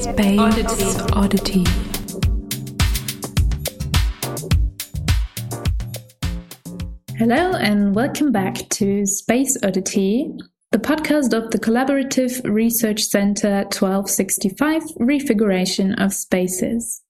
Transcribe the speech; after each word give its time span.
Space 0.00 0.40
Oddity. 0.40 0.84
Oddity. 1.12 1.64
Hello, 7.16 7.52
and 7.52 7.94
welcome 7.94 8.32
back 8.32 8.68
to 8.70 9.06
Space 9.06 9.56
Oddity, 9.62 10.32
the 10.72 10.78
podcast 10.78 11.32
of 11.32 11.52
the 11.52 11.60
Collaborative 11.60 12.42
Research 12.44 13.02
Center 13.02 13.62
1265 13.66 14.82
Refiguration 14.96 15.94
of 15.94 16.12
Spaces. 16.12 17.00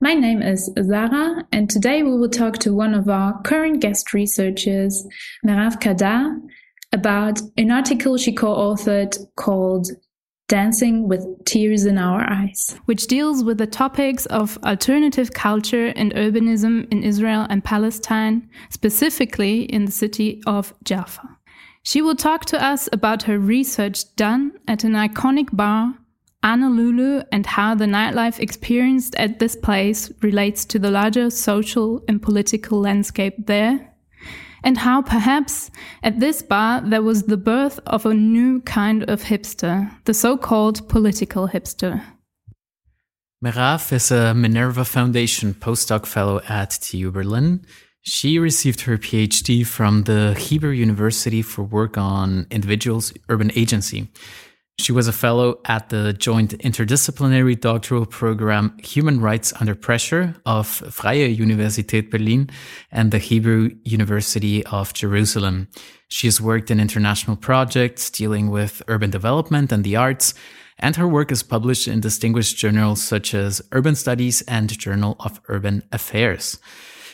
My 0.00 0.14
name 0.14 0.42
is 0.42 0.68
Zara, 0.82 1.46
and 1.52 1.70
today 1.70 2.02
we 2.02 2.10
will 2.10 2.28
talk 2.28 2.58
to 2.58 2.74
one 2.74 2.94
of 2.94 3.08
our 3.08 3.40
current 3.42 3.78
guest 3.80 4.12
researchers, 4.12 5.06
Merav 5.46 5.80
Kaddar, 5.80 6.36
about 6.92 7.40
an 7.56 7.70
article 7.70 8.16
she 8.16 8.32
co 8.32 8.48
authored 8.48 9.16
called 9.36 9.88
Dancing 10.48 11.08
with 11.08 11.44
Tears 11.44 11.84
in 11.84 11.98
Our 11.98 12.22
Eyes, 12.22 12.74
which 12.86 13.06
deals 13.06 13.44
with 13.44 13.58
the 13.58 13.66
topics 13.66 14.24
of 14.26 14.56
alternative 14.64 15.34
culture 15.34 15.92
and 15.94 16.14
urbanism 16.14 16.90
in 16.90 17.02
Israel 17.02 17.46
and 17.50 17.62
Palestine, 17.62 18.48
specifically 18.70 19.64
in 19.64 19.84
the 19.84 19.92
city 19.92 20.42
of 20.46 20.72
Jaffa. 20.84 21.36
She 21.82 22.00
will 22.00 22.16
talk 22.16 22.46
to 22.46 22.64
us 22.64 22.88
about 22.92 23.24
her 23.24 23.38
research 23.38 24.14
done 24.16 24.52
at 24.66 24.84
an 24.84 24.92
iconic 24.92 25.54
bar, 25.54 25.94
Anna 26.42 26.70
Loulou, 26.70 27.26
and 27.30 27.44
how 27.44 27.74
the 27.74 27.84
nightlife 27.84 28.40
experienced 28.40 29.14
at 29.16 29.40
this 29.40 29.54
place 29.54 30.10
relates 30.22 30.64
to 30.64 30.78
the 30.78 30.90
larger 30.90 31.28
social 31.28 32.02
and 32.08 32.22
political 32.22 32.80
landscape 32.80 33.34
there 33.46 33.92
and 34.62 34.78
how 34.78 35.02
perhaps 35.02 35.70
at 36.02 36.20
this 36.20 36.42
bar 36.42 36.80
there 36.80 37.02
was 37.02 37.24
the 37.24 37.36
birth 37.36 37.80
of 37.86 38.06
a 38.06 38.14
new 38.14 38.60
kind 38.62 39.08
of 39.08 39.22
hipster, 39.22 39.90
the 40.04 40.14
so 40.14 40.36
called 40.36 40.88
political 40.88 41.48
hipster. 41.48 42.02
Merav 43.44 43.92
is 43.92 44.10
a 44.10 44.34
Minerva 44.34 44.84
Foundation 44.84 45.54
postdoc 45.54 46.06
fellow 46.06 46.40
at 46.48 46.70
TU 46.70 47.10
Berlin. 47.12 47.64
She 48.02 48.38
received 48.38 48.80
her 48.82 48.98
PhD 48.98 49.66
from 49.66 50.04
the 50.04 50.34
Hebrew 50.34 50.70
University 50.70 51.42
for 51.42 51.62
work 51.62 51.96
on 51.96 52.46
individuals' 52.50 53.12
urban 53.28 53.52
agency. 53.54 54.08
She 54.80 54.92
was 54.92 55.08
a 55.08 55.12
fellow 55.12 55.58
at 55.64 55.88
the 55.88 56.12
joint 56.12 56.56
interdisciplinary 56.58 57.60
doctoral 57.60 58.06
program 58.06 58.78
Human 58.78 59.20
Rights 59.20 59.52
Under 59.60 59.74
Pressure 59.74 60.36
of 60.46 60.66
Freie 60.68 61.36
Universität 61.36 62.10
Berlin 62.10 62.48
and 62.92 63.10
the 63.10 63.18
Hebrew 63.18 63.70
University 63.84 64.64
of 64.66 64.94
Jerusalem. 64.94 65.68
She 66.08 66.28
has 66.28 66.40
worked 66.40 66.70
in 66.70 66.80
international 66.80 67.36
projects 67.36 68.08
dealing 68.08 68.50
with 68.50 68.80
urban 68.86 69.10
development 69.10 69.72
and 69.72 69.82
the 69.82 69.96
arts, 69.96 70.32
and 70.78 70.94
her 70.94 71.08
work 71.08 71.32
is 71.32 71.42
published 71.42 71.88
in 71.88 72.00
distinguished 72.00 72.56
journals 72.56 73.02
such 73.02 73.34
as 73.34 73.60
Urban 73.72 73.96
Studies 73.96 74.42
and 74.42 74.78
Journal 74.78 75.16
of 75.18 75.40
Urban 75.48 75.82
Affairs. 75.90 76.56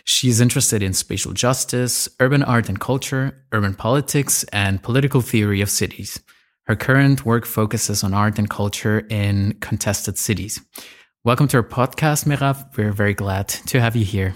She 0.04 0.28
is 0.28 0.38
interested 0.38 0.82
in 0.82 0.92
spatial 0.92 1.32
justice, 1.32 2.10
urban 2.20 2.42
art 2.42 2.68
and 2.68 2.78
culture, 2.78 3.42
urban 3.52 3.74
politics, 3.74 4.44
and 4.52 4.82
political 4.82 5.22
theory 5.22 5.62
of 5.62 5.70
cities. 5.70 6.20
Her 6.66 6.76
current 6.76 7.26
work 7.26 7.44
focuses 7.44 8.02
on 8.02 8.14
art 8.14 8.38
and 8.38 8.48
culture 8.48 9.06
in 9.10 9.52
contested 9.60 10.16
cities. 10.16 10.62
Welcome 11.22 11.46
to 11.48 11.58
our 11.58 11.62
podcast, 11.62 12.24
Merav. 12.24 12.74
We're 12.74 12.92
very 12.92 13.12
glad 13.12 13.48
to 13.48 13.80
have 13.82 13.94
you 13.94 14.04
here. 14.06 14.34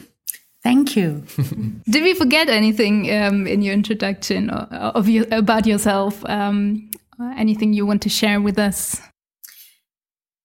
Thank 0.62 0.94
you. 0.94 1.24
Did 1.88 2.02
we 2.02 2.12
forget 2.12 2.50
anything 2.50 3.10
um, 3.14 3.46
in 3.46 3.62
your 3.62 3.72
introduction 3.72 4.50
of 4.50 5.08
you, 5.08 5.26
about 5.30 5.66
yourself? 5.66 6.22
Um, 6.26 6.90
anything 7.38 7.72
you 7.72 7.86
want 7.86 8.02
to 8.02 8.10
share 8.10 8.42
with 8.42 8.58
us? 8.58 9.00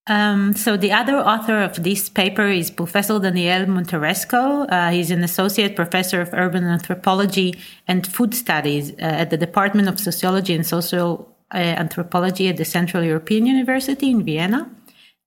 Um, 0.07 0.53
so 0.53 0.77
the 0.77 0.91
other 0.93 1.17
author 1.17 1.61
of 1.61 1.83
this 1.83 2.07
paper 2.07 2.47
is 2.47 2.71
Professor 2.71 3.19
Daniel 3.19 3.65
Monterescu. 3.65 4.67
Uh, 4.69 4.91
he's 4.91 5.11
an 5.11 5.23
associate 5.23 5.75
professor 5.75 6.21
of 6.21 6.29
urban 6.33 6.63
anthropology 6.63 7.55
and 7.89 8.07
food 8.07 8.33
studies 8.33 8.91
uh, 8.91 9.21
at 9.21 9.29
the 9.31 9.37
Department 9.37 9.89
of 9.89 9.99
Sociology 9.99 10.53
and 10.53 10.65
Social 10.65 11.32
anthropology 11.59 12.47
at 12.47 12.57
the 12.57 12.65
Central 12.65 13.03
European 13.03 13.45
University 13.45 14.09
in 14.11 14.23
Vienna. 14.23 14.69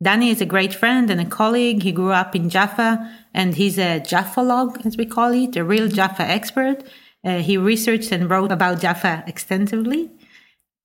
Danny 0.03 0.31
is 0.31 0.41
a 0.41 0.47
great 0.47 0.75
friend 0.75 1.11
and 1.11 1.21
a 1.21 1.25
colleague. 1.25 1.83
He 1.83 1.93
grew 1.93 2.13
up 2.13 2.37
in 2.37 2.51
Jaffa 2.51 3.11
and 3.33 3.55
he's 3.55 3.79
a 3.79 4.01
Jaffalog, 4.01 4.85
as 4.85 4.97
we 4.97 5.07
call 5.07 5.33
it, 5.33 5.57
a 5.57 5.65
real 5.65 5.89
Jaffa 5.89 6.23
expert. 6.23 6.85
Uh, 7.25 7.39
he 7.39 7.57
researched 7.57 8.13
and 8.13 8.29
wrote 8.29 8.53
about 8.53 8.81
Jaffa 8.81 9.25
extensively. 9.27 10.11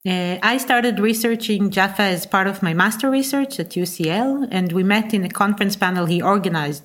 Uh, 0.07 0.38
I 0.41 0.57
started 0.57 1.00
researching 1.00 1.69
Jaffa 1.69 2.01
as 2.01 2.25
part 2.25 2.47
of 2.47 2.63
my 2.63 2.74
master 2.74 3.09
research 3.09 3.59
at 3.59 3.69
UCL, 3.69 4.47
and 4.50 4.72
we 4.72 4.81
met 4.81 5.13
in 5.13 5.24
a 5.24 5.30
conference 5.30 5.75
panel 5.75 6.07
he 6.07 6.22
organized 6.22 6.84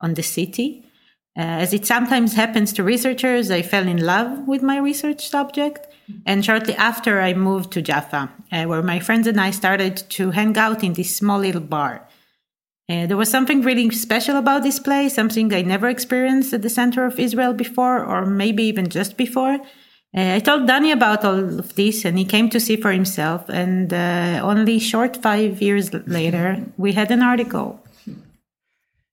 on 0.00 0.14
the 0.14 0.22
city. 0.22 0.84
Uh, 1.36 1.64
as 1.64 1.72
it 1.72 1.84
sometimes 1.84 2.34
happens 2.34 2.72
to 2.72 2.82
researchers, 2.84 3.50
I 3.50 3.62
fell 3.62 3.88
in 3.88 4.04
love 4.04 4.46
with 4.46 4.62
my 4.62 4.78
research 4.78 5.28
subject 5.28 5.88
and 6.26 6.44
shortly 6.44 6.74
after, 6.74 7.20
I 7.20 7.34
moved 7.34 7.72
to 7.72 7.82
Jaffa, 7.82 8.30
uh, 8.52 8.64
where 8.64 8.82
my 8.82 9.00
friends 9.00 9.26
and 9.26 9.40
I 9.40 9.50
started 9.50 9.96
to 10.10 10.30
hang 10.30 10.56
out 10.56 10.84
in 10.84 10.92
this 10.94 11.16
small 11.16 11.38
little 11.38 11.60
bar. 11.60 12.06
Uh, 12.88 13.06
there 13.06 13.16
was 13.16 13.30
something 13.30 13.62
really 13.62 13.90
special 13.90 14.36
about 14.36 14.62
this 14.62 14.78
place, 14.78 15.14
something 15.14 15.52
I 15.54 15.62
never 15.62 15.88
experienced 15.88 16.52
at 16.52 16.62
the 16.62 16.68
center 16.68 17.06
of 17.06 17.18
Israel 17.18 17.54
before, 17.54 18.04
or 18.04 18.26
maybe 18.26 18.64
even 18.64 18.88
just 18.88 19.16
before. 19.16 19.54
Uh, 20.16 20.34
I 20.34 20.40
told 20.40 20.66
Danny 20.66 20.92
about 20.92 21.24
all 21.24 21.58
of 21.58 21.74
this, 21.74 22.04
and 22.04 22.18
he 22.18 22.26
came 22.26 22.50
to 22.50 22.60
see 22.60 22.76
for 22.76 22.92
himself. 22.92 23.48
And 23.48 23.92
uh, 23.92 24.40
only 24.42 24.78
short 24.78 25.16
five 25.16 25.62
years 25.62 25.92
later, 26.06 26.62
we 26.76 26.92
had 26.92 27.10
an 27.10 27.22
article. 27.22 27.83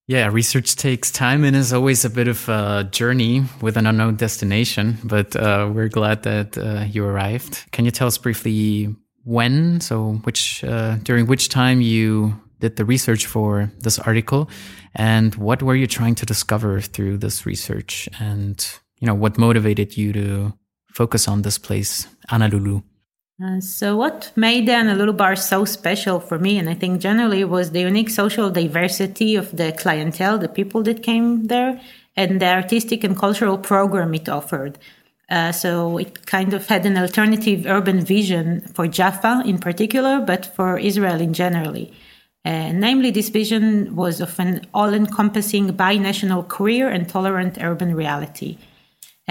Yeah, 0.08 0.28
research 0.28 0.76
takes 0.76 1.12
time 1.12 1.44
and 1.44 1.56
is 1.56 1.72
always 1.72 2.04
a 2.04 2.10
bit 2.10 2.28
of 2.28 2.50
a 2.50 2.88
journey 2.92 3.44
with 3.62 3.78
an 3.78 3.88
unknown 3.88 4.16
destination, 4.16 4.98
but 5.04 5.36
uh, 5.36 5.70
we're 5.74 5.88
glad 5.88 6.24
that 6.24 6.58
uh, 6.58 6.86
you 6.90 7.06
arrived. 7.06 7.66
Can 7.72 7.86
you 7.86 7.92
tell 7.92 8.08
us 8.08 8.18
briefly 8.18 8.94
when, 9.24 9.80
so 9.80 10.14
which, 10.24 10.64
uh, 10.64 10.96
during 11.04 11.28
which 11.28 11.50
time 11.50 11.82
you 11.82 12.40
did 12.60 12.76
the 12.76 12.86
research 12.86 13.26
for 13.26 13.72
this 13.80 14.00
article 14.00 14.50
and 14.96 15.36
what 15.36 15.64
were 15.64 15.76
you 15.76 15.88
trying 15.88 16.16
to 16.16 16.26
discover 16.26 16.82
through 16.82 17.18
this 17.18 17.46
research 17.46 18.10
and, 18.20 18.80
you 19.00 19.08
know, 19.08 19.16
what 19.16 19.38
motivated 19.38 19.96
you 19.96 20.12
to 20.14 20.54
focus 20.94 21.28
on 21.28 21.44
this 21.44 21.58
place, 21.58 22.08
Anna 22.30 22.50
Loulou? 22.50 22.84
Uh, 23.44 23.60
so, 23.60 23.98
what 23.98 24.32
made 24.36 24.68
the 24.68 24.74
Anna 24.74 24.94
Loulou 24.94 25.18
Bar 25.18 25.36
so 25.36 25.66
special 25.66 26.20
for 26.20 26.38
me, 26.38 26.60
and 26.60 26.70
I 26.70 26.76
think 26.76 27.02
generally, 27.02 27.44
was 27.44 27.72
the 27.72 27.80
unique 27.80 28.10
social 28.10 28.52
diversity 28.52 29.36
of 29.36 29.56
the 29.56 29.72
clientele, 29.72 30.38
the 30.38 30.50
people 30.50 30.84
that 30.84 31.02
came 31.02 31.46
there, 31.46 31.82
and 32.16 32.40
the 32.40 32.48
artistic 32.48 33.04
and 33.04 33.18
cultural 33.18 33.58
program 33.58 34.14
it 34.14 34.30
offered. 34.30 34.78
Uh, 35.30 35.52
so, 35.52 35.98
it 35.98 36.28
kind 36.28 36.54
of 36.54 36.68
had 36.68 36.86
an 36.86 36.98
alternative 36.98 37.66
urban 37.66 38.06
vision 38.06 38.62
for 38.74 38.86
Jaffa 38.86 39.42
in 39.46 39.58
particular, 39.58 40.20
but 40.20 40.46
for 40.46 40.78
Israel 40.78 41.20
in 41.20 41.34
generally. 41.34 41.92
Uh, 42.46 42.72
namely, 42.74 43.12
this 43.12 43.30
vision 43.30 43.96
was 43.96 44.22
of 44.22 44.40
an 44.40 44.68
all 44.74 44.94
encompassing 44.94 45.72
bi-national 45.72 46.44
queer 46.44 46.90
and 46.90 47.08
tolerant 47.08 47.58
urban 47.62 47.96
reality. 47.96 48.58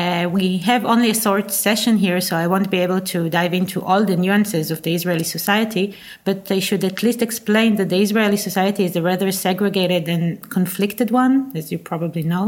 Uh, 0.01 0.27
we 0.31 0.57
have 0.57 0.83
only 0.87 1.11
a 1.11 1.15
short 1.15 1.51
session 1.51 1.99
here, 1.99 2.21
so 2.23 2.35
I 2.35 2.47
won't 2.47 2.71
be 2.71 2.79
able 2.79 3.03
to 3.13 3.29
dive 3.29 3.53
into 3.53 3.83
all 3.83 4.03
the 4.03 4.17
nuances 4.17 4.71
of 4.71 4.81
the 4.81 4.95
Israeli 4.95 5.25
society, 5.25 5.95
but 6.25 6.51
I 6.51 6.59
should 6.59 6.85
at 6.85 7.03
least 7.03 7.21
explain 7.21 7.77
that 7.77 7.91
the 7.91 8.01
Israeli 8.01 8.39
society 8.39 8.85
is 8.85 8.97
a 8.97 9.03
rather 9.03 9.31
segregated 9.31 10.09
and 10.09 10.25
conflicted 10.49 11.11
one, 11.11 11.53
as 11.55 11.71
you 11.71 11.79
probably 11.79 12.23
know. 12.23 12.47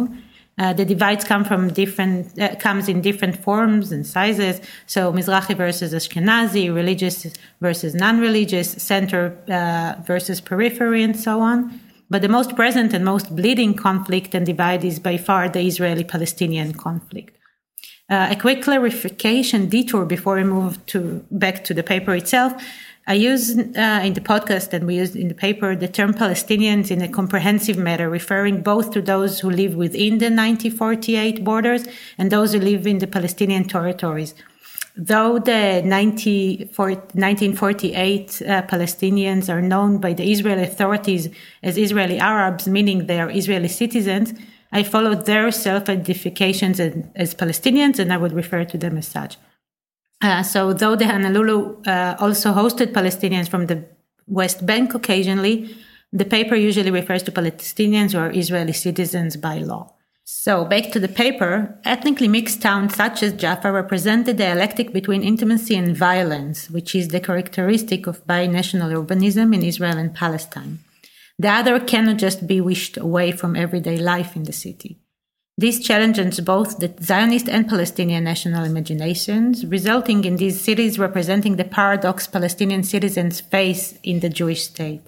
Uh, 0.57 0.73
the 0.73 0.87
divides 0.87 1.25
come 1.25 1.45
from 1.45 1.61
different 1.83 2.19
uh, 2.41 2.55
comes 2.67 2.89
in 2.89 3.03
different 3.03 3.37
forms 3.47 3.93
and 3.93 4.07
sizes. 4.07 4.57
So 4.87 5.13
Mizrahi 5.13 5.55
versus 5.55 5.93
Ashkenazi, 5.93 6.75
religious 6.75 7.17
versus 7.61 7.95
non-religious, 7.95 8.69
center 8.93 9.23
uh, 9.59 10.01
versus 10.11 10.41
periphery, 10.41 11.03
and 11.03 11.17
so 11.27 11.41
on. 11.41 11.59
But 12.09 12.23
the 12.23 12.35
most 12.39 12.57
present 12.57 12.95
and 12.95 13.05
most 13.05 13.37
bleeding 13.37 13.75
conflict 13.75 14.35
and 14.35 14.47
divide 14.47 14.83
is 14.91 14.99
by 14.99 15.17
far 15.19 15.51
the 15.51 15.61
Israeli 15.61 16.05
Palestinian 16.05 16.73
conflict. 16.73 17.37
Uh, 18.13 18.29
a 18.31 18.37
quick 18.37 18.61
clarification 18.61 19.71
detour 19.71 20.05
before 20.05 20.35
we 20.35 20.45
move 20.45 20.85
to 20.85 21.25
back 21.31 21.65
to 21.65 21.73
the 21.73 21.83
paper 21.83 22.15
itself. 22.15 22.53
I 23.07 23.15
use 23.15 23.57
uh, 23.57 24.03
in 24.05 24.13
the 24.13 24.21
podcast 24.21 24.75
and 24.75 24.87
we 24.87 24.97
use 24.97 25.17
in 25.17 25.29
the 25.29 25.35
paper 25.35 25.75
the 25.75 25.89
term 25.89 26.13
Palestinians 26.13 26.91
in 26.91 27.01
a 27.01 27.09
comprehensive 27.09 27.79
manner, 27.79 28.11
referring 28.11 28.61
both 28.61 28.91
to 28.91 29.01
those 29.01 29.41
who 29.41 29.49
live 29.49 29.77
within 29.77 30.19
the 30.19 30.27
1948 30.27 31.43
borders 31.43 31.87
and 32.19 32.31
those 32.31 32.53
who 32.53 32.61
live 32.61 32.87
in 32.87 32.99
the 32.99 33.07
Palestinian 33.07 33.65
territories. 33.65 34.35
Though 34.95 35.39
the 35.39 35.81
1948 35.83 38.43
uh, 38.43 38.63
Palestinians 38.75 39.49
are 39.49 39.63
known 39.63 39.97
by 39.97 40.13
the 40.13 40.31
Israeli 40.31 40.65
authorities 40.65 41.31
as 41.63 41.79
Israeli 41.79 42.19
Arabs, 42.19 42.69
meaning 42.69 43.07
they 43.07 43.21
are 43.21 43.31
Israeli 43.31 43.69
citizens, 43.69 44.35
I 44.73 44.83
followed 44.83 45.27
their 45.27 45.51
self 45.51 45.89
identifications 45.89 46.81
as 46.81 47.35
Palestinians, 47.35 47.99
and 47.99 48.13
I 48.13 48.17
would 48.17 48.33
refer 48.33 48.65
to 48.65 48.79
them 48.79 48.97
as 48.97 49.07
such. 49.07 49.37
Uh, 50.23 50.43
so, 50.43 50.73
though 50.73 50.97
the 50.97 51.05
Anna 51.05 51.29
Loulou 51.29 51.87
uh, 51.87 52.17
also 52.19 52.53
hosted 52.53 52.93
Palestinians 52.93 53.49
from 53.49 53.67
the 53.67 53.85
West 54.27 54.65
Bank 54.65 54.95
occasionally, 54.95 55.77
the 56.13 56.25
paper 56.25 56.55
usually 56.55 56.91
refers 56.91 57.23
to 57.25 57.33
Palestinians 57.33 58.15
or 58.19 58.31
Israeli 58.31 58.73
citizens 58.73 59.37
by 59.37 59.59
law. 59.59 59.93
So, 60.25 60.65
back 60.65 60.93
to 60.93 61.01
the 61.01 61.09
paper, 61.09 61.79
ethnically 61.85 62.29
mixed 62.29 62.63
towns 62.63 62.95
such 62.95 63.23
as 63.23 63.33
Jaffa 63.33 63.73
represent 63.73 64.25
the 64.25 64.33
dialectic 64.33 64.93
between 64.93 65.23
intimacy 65.23 65.75
and 65.75 65.97
violence, 65.97 66.71
which 66.71 66.95
is 66.95 67.09
the 67.09 67.21
characteristic 67.21 68.07
of 68.07 68.25
binational 68.27 68.95
urbanism 68.95 69.53
in 69.55 69.63
Israel 69.63 69.99
and 69.99 70.15
Palestine. 70.15 70.79
The 71.43 71.51
other 71.51 71.81
cannot 71.81 72.19
just 72.19 72.47
be 72.47 72.61
wished 72.61 72.97
away 72.97 73.33
from 73.33 73.57
everyday 73.57 73.97
life 73.97 74.37
in 74.37 74.45
the 74.45 74.53
city. 74.53 75.01
This 75.59 75.81
challenges 75.81 76.39
both 76.39 76.79
the 76.79 76.95
Zionist 77.03 77.49
and 77.49 77.69
Palestinian 77.69 78.23
national 78.23 78.63
imaginations, 78.63 79.67
resulting 79.67 80.25
in 80.25 80.37
these 80.37 80.61
cities 80.61 81.01
representing 81.01 81.57
the 81.57 81.65
paradox 81.65 82.29
Palestinian 82.29 82.85
citizens 82.85 83.41
face 83.41 83.99
in 84.05 84.21
the 84.21 84.29
Jewish 84.29 84.63
state. 84.63 85.03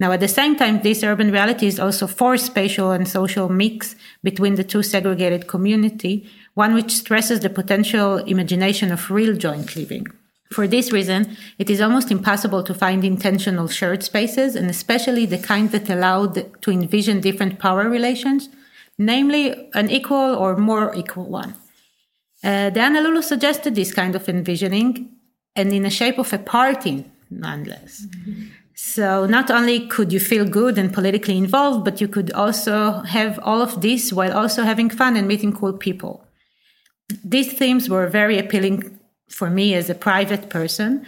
Now, 0.00 0.10
at 0.12 0.20
the 0.20 0.34
same 0.38 0.56
time, 0.56 0.80
this 0.80 1.02
urban 1.02 1.30
reality 1.30 1.66
is 1.66 1.78
also 1.78 2.06
forced 2.06 2.46
spatial 2.46 2.90
and 2.90 3.06
social 3.06 3.50
mix 3.50 3.94
between 4.24 4.54
the 4.54 4.64
two 4.64 4.82
segregated 4.82 5.48
community, 5.48 6.30
one 6.54 6.72
which 6.72 6.92
stresses 6.92 7.40
the 7.40 7.50
potential 7.50 8.16
imagination 8.16 8.90
of 8.90 9.10
real 9.10 9.36
joint 9.36 9.76
living. 9.76 10.06
For 10.50 10.66
this 10.66 10.92
reason, 10.92 11.36
it 11.58 11.68
is 11.68 11.80
almost 11.80 12.10
impossible 12.10 12.62
to 12.64 12.74
find 12.74 13.04
intentional 13.04 13.68
shared 13.68 14.02
spaces, 14.02 14.56
and 14.56 14.70
especially 14.70 15.26
the 15.26 15.38
kind 15.38 15.70
that 15.72 15.90
allowed 15.90 16.62
to 16.62 16.70
envision 16.70 17.20
different 17.20 17.58
power 17.58 17.88
relations, 17.88 18.48
namely 18.96 19.70
an 19.74 19.90
equal 19.90 20.34
or 20.34 20.56
more 20.56 20.94
equal 20.94 21.26
one. 21.26 21.54
Uh, 22.42 22.70
the 22.70 22.80
Anna 22.80 23.00
Loulou 23.02 23.22
suggested 23.22 23.74
this 23.74 23.92
kind 23.92 24.14
of 24.14 24.28
envisioning, 24.28 25.10
and 25.54 25.72
in 25.72 25.82
the 25.82 25.90
shape 25.90 26.18
of 26.18 26.32
a 26.32 26.38
party, 26.38 27.04
nonetheless. 27.30 28.06
Mm-hmm. 28.06 28.44
So 28.74 29.26
not 29.26 29.50
only 29.50 29.88
could 29.88 30.12
you 30.12 30.20
feel 30.20 30.44
good 30.44 30.78
and 30.78 30.92
politically 30.92 31.36
involved, 31.36 31.84
but 31.84 32.00
you 32.00 32.06
could 32.06 32.30
also 32.32 33.02
have 33.02 33.38
all 33.42 33.60
of 33.60 33.80
this 33.80 34.12
while 34.12 34.32
also 34.32 34.62
having 34.62 34.88
fun 34.88 35.16
and 35.16 35.26
meeting 35.26 35.52
cool 35.52 35.72
people. 35.72 36.24
These 37.24 37.54
themes 37.54 37.88
were 37.88 38.06
very 38.06 38.38
appealing 38.38 38.97
for 39.28 39.50
me 39.50 39.74
as 39.74 39.88
a 39.90 39.94
private 39.94 40.48
person. 40.48 41.06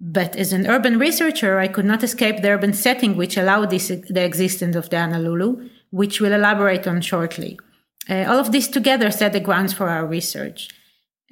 But 0.00 0.34
as 0.34 0.52
an 0.52 0.66
urban 0.66 0.98
researcher, 0.98 1.58
I 1.58 1.68
could 1.68 1.84
not 1.84 2.02
escape 2.02 2.42
the 2.42 2.50
urban 2.50 2.72
setting 2.72 3.16
which 3.16 3.36
allowed 3.36 3.70
this, 3.70 3.88
the 3.88 4.24
existence 4.24 4.74
of 4.74 4.90
the 4.90 4.96
Anna 4.96 5.18
Loulou, 5.18 5.70
which 5.90 6.20
we'll 6.20 6.32
elaborate 6.32 6.86
on 6.88 7.00
shortly. 7.00 7.58
Uh, 8.10 8.24
all 8.28 8.38
of 8.38 8.50
this 8.50 8.66
together 8.66 9.10
set 9.10 9.32
the 9.32 9.40
grounds 9.40 9.72
for 9.72 9.88
our 9.88 10.04
research. 10.04 10.70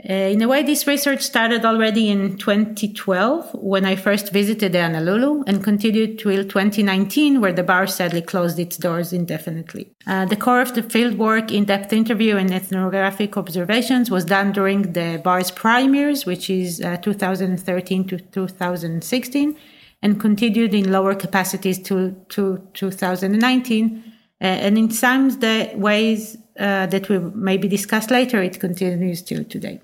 Uh, 0.09 0.13
in 0.13 0.41
a 0.41 0.49
way, 0.49 0.63
this 0.63 0.87
research 0.87 1.21
started 1.21 1.65
already 1.65 2.09
in 2.09 2.39
2012 2.39 3.51
when 3.55 3.85
I 3.85 3.97
first 3.97 4.33
visited 4.33 4.75
Anna 4.75 5.01
Loulou 5.01 5.45
and 5.47 5.63
continued 5.63 6.19
till 6.19 6.43
2019, 6.45 7.41
where 7.41 7.53
the 7.53 7.63
bar 7.63 7.87
sadly 7.87 8.23
closed 8.23 8.59
its 8.59 8.77
doors 8.79 9.13
indefinitely. 9.13 9.91
Uh, 10.07 10.25
the 10.25 10.37
core 10.37 10.63
of 10.63 10.75
the 10.75 10.83
fieldwork, 10.83 11.51
in-depth 11.51 11.93
interview, 11.93 12.37
and 12.37 12.53
ethnographic 12.53 13.37
observations 13.37 14.11
was 14.11 14.25
done 14.25 14.53
during 14.53 14.93
the 14.93 15.21
bar's 15.23 15.51
prime 15.51 15.95
years, 15.95 16.25
which 16.25 16.49
is 16.49 16.81
uh, 16.81 16.97
2013 16.99 18.07
to 18.09 18.19
2016, 18.19 19.57
and 20.03 20.21
continued 20.21 20.73
in 20.73 20.91
lower 20.91 21.15
capacities 21.15 21.79
to, 21.83 22.13
to 22.31 22.67
2019. 22.73 24.03
Uh, 24.41 24.45
and 24.45 24.79
in 24.79 24.91
some 24.91 25.39
ways 25.75 26.39
uh, 26.59 26.87
that 26.87 27.09
we 27.11 27.19
maybe 27.19 27.69
discuss 27.69 28.11
later, 28.11 28.43
it 28.43 28.59
continues 28.59 29.21
till 29.21 29.45
today. 29.45 29.79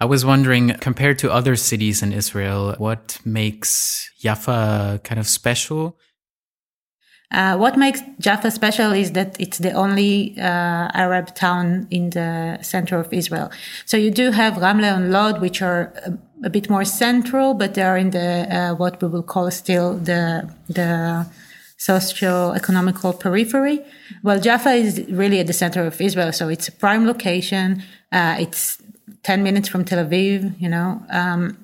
I 0.00 0.06
was 0.06 0.24
wondering, 0.24 0.72
compared 0.80 1.18
to 1.18 1.30
other 1.30 1.56
cities 1.56 2.02
in 2.02 2.12
Israel, 2.12 2.74
what 2.78 3.18
makes 3.24 4.10
Jaffa 4.18 5.00
kind 5.04 5.20
of 5.20 5.26
special? 5.26 5.98
Uh, 7.30 7.56
what 7.56 7.76
makes 7.76 8.00
Jaffa 8.18 8.50
special 8.50 8.92
is 8.92 9.12
that 9.12 9.38
it's 9.38 9.58
the 9.58 9.72
only 9.72 10.34
uh, 10.38 10.88
Arab 10.94 11.34
town 11.34 11.86
in 11.90 12.10
the 12.10 12.58
center 12.62 12.98
of 12.98 13.12
Israel. 13.12 13.52
So 13.84 13.98
you 13.98 14.10
do 14.10 14.30
have 14.30 14.54
Ramle 14.54 14.96
and 14.96 15.12
Lod, 15.12 15.40
which 15.40 15.60
are 15.60 15.92
a, 16.06 16.46
a 16.46 16.50
bit 16.50 16.70
more 16.70 16.84
central, 16.84 17.52
but 17.52 17.74
they 17.74 17.82
are 17.82 17.98
in 17.98 18.10
the 18.10 18.46
uh, 18.50 18.74
what 18.74 19.00
we 19.02 19.08
will 19.08 19.22
call 19.22 19.50
still 19.50 19.98
the 19.98 20.50
the 20.68 21.26
socio-economical 21.76 23.12
periphery. 23.12 23.80
Well, 24.22 24.40
Jaffa 24.40 24.70
is 24.70 25.02
really 25.08 25.38
at 25.40 25.46
the 25.46 25.52
center 25.52 25.86
of 25.86 26.00
Israel, 26.00 26.32
so 26.32 26.48
it's 26.48 26.68
a 26.68 26.72
prime 26.72 27.06
location. 27.06 27.82
Uh, 28.10 28.36
it's 28.40 28.78
10 29.22 29.42
minutes 29.42 29.68
from 29.68 29.84
Tel 29.84 30.04
Aviv, 30.04 30.60
you 30.60 30.68
know, 30.68 31.02
um, 31.10 31.56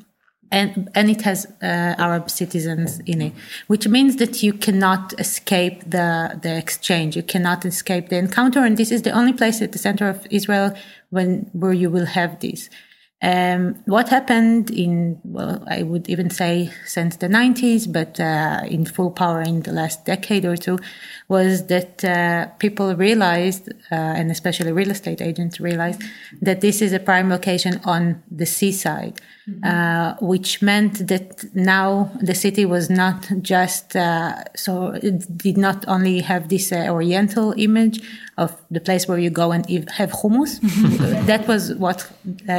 and, 0.52 0.88
and 0.94 1.10
it 1.10 1.22
has 1.22 1.46
uh, 1.62 1.94
Arab 1.98 2.30
citizens 2.30 3.00
in 3.00 3.20
it, 3.20 3.32
which 3.66 3.88
means 3.88 4.16
that 4.16 4.42
you 4.42 4.52
cannot 4.52 5.18
escape 5.18 5.82
the, 5.90 6.38
the 6.40 6.56
exchange. 6.56 7.16
You 7.16 7.22
cannot 7.22 7.64
escape 7.64 8.08
the 8.10 8.16
encounter. 8.16 8.60
And 8.60 8.76
this 8.76 8.92
is 8.92 9.02
the 9.02 9.10
only 9.10 9.32
place 9.32 9.60
at 9.60 9.72
the 9.72 9.78
center 9.78 10.08
of 10.08 10.26
Israel 10.30 10.72
when, 11.10 11.50
where 11.52 11.72
you 11.72 11.90
will 11.90 12.06
have 12.06 12.38
this. 12.40 12.70
Um, 13.22 13.82
what 13.86 14.10
happened 14.10 14.70
in, 14.70 15.18
well, 15.24 15.64
I 15.66 15.82
would 15.82 16.08
even 16.08 16.28
say 16.28 16.70
since 16.84 17.16
the 17.16 17.28
90s, 17.28 17.90
but 17.90 18.20
uh, 18.20 18.62
in 18.68 18.84
full 18.84 19.10
power 19.10 19.40
in 19.40 19.62
the 19.62 19.72
last 19.72 20.04
decade 20.04 20.44
or 20.44 20.56
two, 20.56 20.78
was 21.28 21.66
that 21.68 22.04
uh, 22.04 22.46
people 22.58 22.94
realized, 22.94 23.70
uh, 23.90 23.94
and 23.94 24.30
especially 24.30 24.70
real 24.70 24.90
estate 24.90 25.22
agents 25.22 25.58
realized, 25.60 26.02
that 26.42 26.60
this 26.60 26.82
is 26.82 26.92
a 26.92 27.00
prime 27.00 27.30
location 27.30 27.80
on 27.84 28.22
the 28.30 28.44
seaside, 28.44 29.18
mm-hmm. 29.48 29.64
Uh, 29.64 30.14
which 30.20 30.62
meant 30.62 31.06
that 31.08 31.44
now 31.54 32.10
the 32.20 32.34
city 32.34 32.64
was 32.64 32.90
not 32.90 33.26
just, 33.42 33.96
uh, 33.96 34.42
so 34.54 34.88
it 35.02 35.36
did 35.36 35.56
not 35.56 35.84
only 35.88 36.20
have 36.20 36.48
this 36.48 36.72
uh, 36.72 36.86
oriental 36.88 37.54
image 37.56 38.00
of 38.38 38.50
the 38.70 38.80
place 38.80 39.08
where 39.08 39.18
you 39.18 39.30
go 39.30 39.52
and 39.52 39.64
have 39.90 40.10
hummus. 40.10 40.60
That 41.26 41.48
was 41.48 41.74
what 41.74 42.08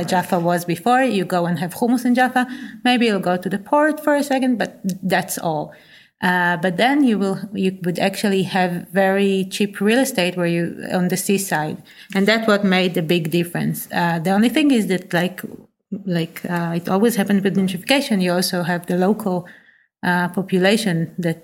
Jaffa 0.08 0.40
was 0.40 0.66
before. 0.66 1.04
You 1.04 1.26
go 1.26 1.46
and 1.46 1.60
have 1.60 1.74
hummus 1.74 2.06
in 2.06 2.16
Jaffa. 2.16 2.48
Maybe 2.84 3.06
you'll 3.06 3.20
go 3.20 3.38
to 3.38 3.50
the 3.50 3.60
port 3.60 4.04
for 4.04 4.16
a 4.16 4.24
second, 4.24 4.58
but 4.58 4.80
that's 5.04 5.38
all. 5.38 5.74
Uh, 6.22 6.58
but 6.58 6.78
then 6.78 7.04
you 7.04 7.20
will 7.20 7.40
you 7.54 7.78
would 7.84 8.00
actually 8.00 8.42
have 8.42 8.88
very 8.92 9.46
cheap 9.52 9.80
real 9.80 10.00
estate 10.00 10.36
where 10.36 10.48
you 10.48 10.84
on 10.92 11.10
the 11.10 11.18
seaside, 11.18 11.78
and 12.16 12.28
that's 12.28 12.48
what 12.48 12.64
made 12.64 12.96
the 12.96 13.04
big 13.04 13.30
difference. 13.30 13.88
Uh, 13.94 14.18
the 14.18 14.32
only 14.32 14.50
thing 14.50 14.72
is 14.72 14.88
that 14.88 15.14
like 15.14 15.42
like 16.06 16.44
uh, 16.50 16.74
it 16.76 16.90
always 16.90 17.16
happens 17.16 17.44
with 17.44 17.56
gentrification, 17.56 18.22
you 18.22 18.34
also 18.34 18.64
have 18.64 18.86
the 18.88 18.98
local 18.98 19.48
uh, 20.04 20.28
population 20.30 21.14
that 21.18 21.44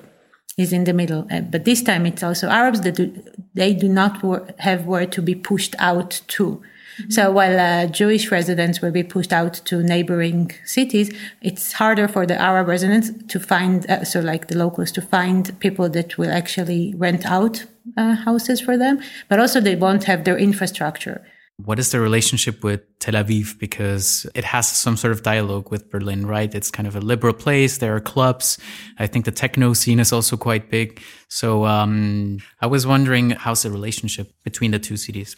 is 0.57 0.71
in 0.71 0.83
the 0.83 0.93
middle. 0.93 1.27
Uh, 1.31 1.41
but 1.41 1.65
this 1.65 1.81
time 1.81 2.05
it's 2.05 2.23
also 2.23 2.47
Arabs 2.47 2.81
that 2.81 2.95
do, 2.95 3.23
they 3.53 3.73
do 3.73 3.89
not 3.89 4.21
have 4.59 4.85
where 4.85 5.05
to 5.05 5.21
be 5.21 5.35
pushed 5.35 5.75
out 5.79 6.21
to. 6.27 6.61
So 7.09 7.31
while 7.31 7.59
uh, 7.59 7.87
Jewish 7.87 8.31
residents 8.31 8.81
will 8.81 8.91
be 8.91 9.03
pushed 9.03 9.33
out 9.33 9.53
to 9.65 9.81
neighboring 9.81 10.51
cities, 10.63 11.11
it's 11.41 11.73
harder 11.73 12.07
for 12.07 12.25
the 12.25 12.39
Arab 12.39 12.67
residents 12.67 13.09
to 13.29 13.39
find, 13.39 13.89
uh, 13.89 14.03
so 14.03 14.19
like 14.19 14.47
the 14.47 14.57
locals, 14.57 14.91
to 14.91 15.01
find 15.01 15.57
people 15.59 15.89
that 15.89 16.17
will 16.17 16.31
actually 16.31 16.93
rent 16.97 17.25
out 17.25 17.65
uh, 17.97 18.15
houses 18.15 18.61
for 18.61 18.77
them. 18.77 19.01
But 19.27 19.39
also 19.39 19.59
they 19.59 19.75
won't 19.75 20.03
have 20.03 20.23
their 20.23 20.37
infrastructure. 20.37 21.25
What 21.57 21.77
is 21.77 21.91
the 21.91 21.99
relationship 21.99 22.63
with 22.63 22.81
Tel 22.99 23.13
Aviv? 23.13 23.59
Because 23.59 24.25
it 24.33 24.43
has 24.43 24.67
some 24.67 24.97
sort 24.97 25.11
of 25.11 25.21
dialogue 25.21 25.69
with 25.69 25.89
Berlin, 25.91 26.25
right? 26.25 26.53
It's 26.53 26.71
kind 26.71 26.87
of 26.87 26.95
a 26.95 26.99
liberal 26.99 27.33
place. 27.33 27.77
There 27.77 27.95
are 27.95 27.99
clubs. 27.99 28.57
I 28.97 29.05
think 29.05 29.25
the 29.25 29.31
techno 29.31 29.73
scene 29.73 29.99
is 29.99 30.11
also 30.11 30.35
quite 30.35 30.71
big. 30.71 30.99
So 31.29 31.65
um, 31.65 32.39
I 32.59 32.65
was 32.65 32.87
wondering, 32.87 33.31
how's 33.31 33.61
the 33.61 33.69
relationship 33.69 34.33
between 34.43 34.71
the 34.71 34.79
two 34.79 34.97
cities? 34.97 35.35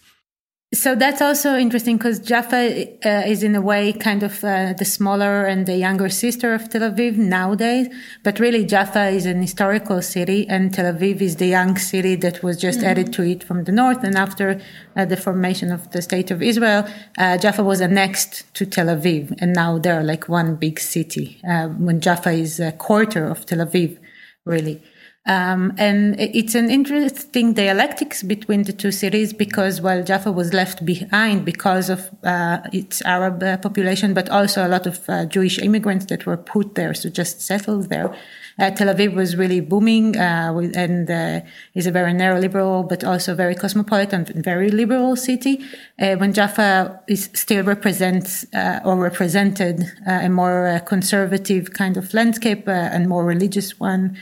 So 0.75 0.93
that's 0.93 1.21
also 1.21 1.55
interesting 1.55 1.97
because 1.97 2.19
Jaffa 2.19 2.87
uh, 3.05 3.23
is 3.25 3.43
in 3.43 3.55
a 3.55 3.61
way 3.61 3.93
kind 3.93 4.23
of 4.23 4.43
uh, 4.43 4.73
the 4.73 4.83
smaller 4.83 5.45
and 5.45 5.65
the 5.65 5.77
younger 5.77 6.09
sister 6.09 6.53
of 6.53 6.69
Tel 6.69 6.81
Aviv 6.81 7.15
nowadays. 7.15 7.87
But 8.23 8.41
really, 8.41 8.65
Jaffa 8.65 9.07
is 9.07 9.25
an 9.25 9.41
historical 9.41 10.01
city 10.01 10.45
and 10.49 10.73
Tel 10.73 10.93
Aviv 10.93 11.21
is 11.21 11.37
the 11.37 11.47
young 11.47 11.77
city 11.77 12.15
that 12.15 12.43
was 12.43 12.57
just 12.57 12.79
mm-hmm. 12.79 12.89
added 12.89 13.13
to 13.13 13.23
it 13.23 13.41
from 13.41 13.63
the 13.63 13.71
north. 13.71 14.03
And 14.03 14.17
after 14.17 14.59
uh, 14.97 15.05
the 15.05 15.15
formation 15.15 15.71
of 15.71 15.91
the 15.91 16.01
state 16.01 16.29
of 16.29 16.41
Israel, 16.41 16.85
uh, 17.17 17.37
Jaffa 17.37 17.63
was 17.63 17.79
annexed 17.79 18.53
to 18.55 18.65
Tel 18.65 18.87
Aviv. 18.87 19.33
And 19.39 19.53
now 19.53 19.77
they're 19.77 20.03
like 20.03 20.27
one 20.27 20.57
big 20.57 20.81
city 20.81 21.39
uh, 21.47 21.69
when 21.69 22.01
Jaffa 22.01 22.31
is 22.31 22.59
a 22.59 22.73
quarter 22.73 23.25
of 23.25 23.45
Tel 23.45 23.59
Aviv, 23.59 23.97
really. 24.43 24.81
Um, 25.27 25.73
and 25.79 26.19
it's 26.19 26.53
an 26.53 26.69
interesting 26.69 27.53
dialectics 27.53 28.21
between 28.21 28.61
the 28.61 28.73
two 28.73 28.91
cities 28.91 29.33
because 29.33 29.81
while 29.81 30.03
Jaffa 30.03 30.31
was 30.31 30.53
left 30.53 30.85
behind 30.85 31.45
because 31.45 31.89
of 31.89 32.11
uh, 32.23 32.59
its 32.71 33.01
Arab 33.01 33.41
uh, 33.41 33.57
population, 33.57 34.13
but 34.13 34.29
also 34.29 34.65
a 34.65 34.69
lot 34.69 34.85
of 34.85 35.09
uh, 35.09 35.25
Jewish 35.25 35.57
immigrants 35.57 36.05
that 36.07 36.27
were 36.27 36.37
put 36.37 36.75
there, 36.75 36.93
so 36.93 37.09
just 37.09 37.41
settled 37.41 37.89
there. 37.89 38.15
Uh, 38.59 38.69
Tel 38.69 38.93
Aviv 38.93 39.15
was 39.15 39.35
really 39.35 39.61
booming 39.61 40.15
uh, 40.15 40.55
and 40.75 41.09
uh, 41.09 41.41
is 41.73 41.87
a 41.87 41.91
very 41.91 42.13
neoliberal, 42.13 42.87
but 42.87 43.03
also 43.03 43.33
very 43.33 43.55
cosmopolitan, 43.55 44.25
very 44.43 44.69
liberal 44.69 45.15
city. 45.15 45.65
when 45.97 46.33
Jaffa 46.33 47.01
is 47.07 47.31
still 47.33 47.63
represents 47.63 48.45
or 48.85 48.95
represented 48.95 49.91
a 50.05 50.29
more 50.29 50.79
conservative 50.85 51.73
kind 51.73 51.97
of 51.97 52.13
landscape 52.13 52.67
and 52.67 53.09
more 53.09 53.25
religious 53.25 53.79
one. 53.79 54.15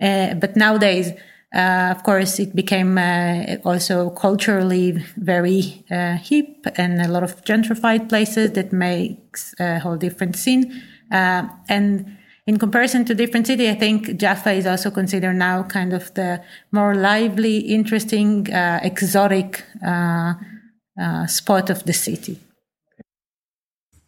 Uh, 0.00 0.34
but 0.34 0.56
nowadays, 0.56 1.12
uh, 1.54 1.94
of 1.96 2.02
course, 2.02 2.40
it 2.40 2.54
became 2.54 2.98
uh, 2.98 3.56
also 3.64 4.10
culturally 4.10 4.92
very 5.16 5.84
uh, 5.90 6.16
hip 6.16 6.66
and 6.76 7.00
a 7.00 7.08
lot 7.08 7.22
of 7.22 7.44
gentrified 7.44 8.08
places 8.08 8.52
that 8.52 8.72
makes 8.72 9.54
a 9.60 9.78
whole 9.78 9.96
different 9.96 10.34
scene. 10.36 10.82
Uh, 11.12 11.46
and 11.68 12.16
in 12.46 12.58
comparison 12.58 13.04
to 13.04 13.14
different 13.14 13.46
city, 13.46 13.70
I 13.70 13.74
think 13.74 14.16
Jaffa 14.16 14.52
is 14.52 14.66
also 14.66 14.90
considered 14.90 15.34
now 15.34 15.62
kind 15.62 15.92
of 15.92 16.12
the 16.14 16.42
more 16.72 16.94
lively, 16.94 17.58
interesting, 17.58 18.52
uh, 18.52 18.80
exotic 18.82 19.64
spot 21.26 21.70
of 21.70 21.84
the 21.84 21.92
city. 21.92 22.38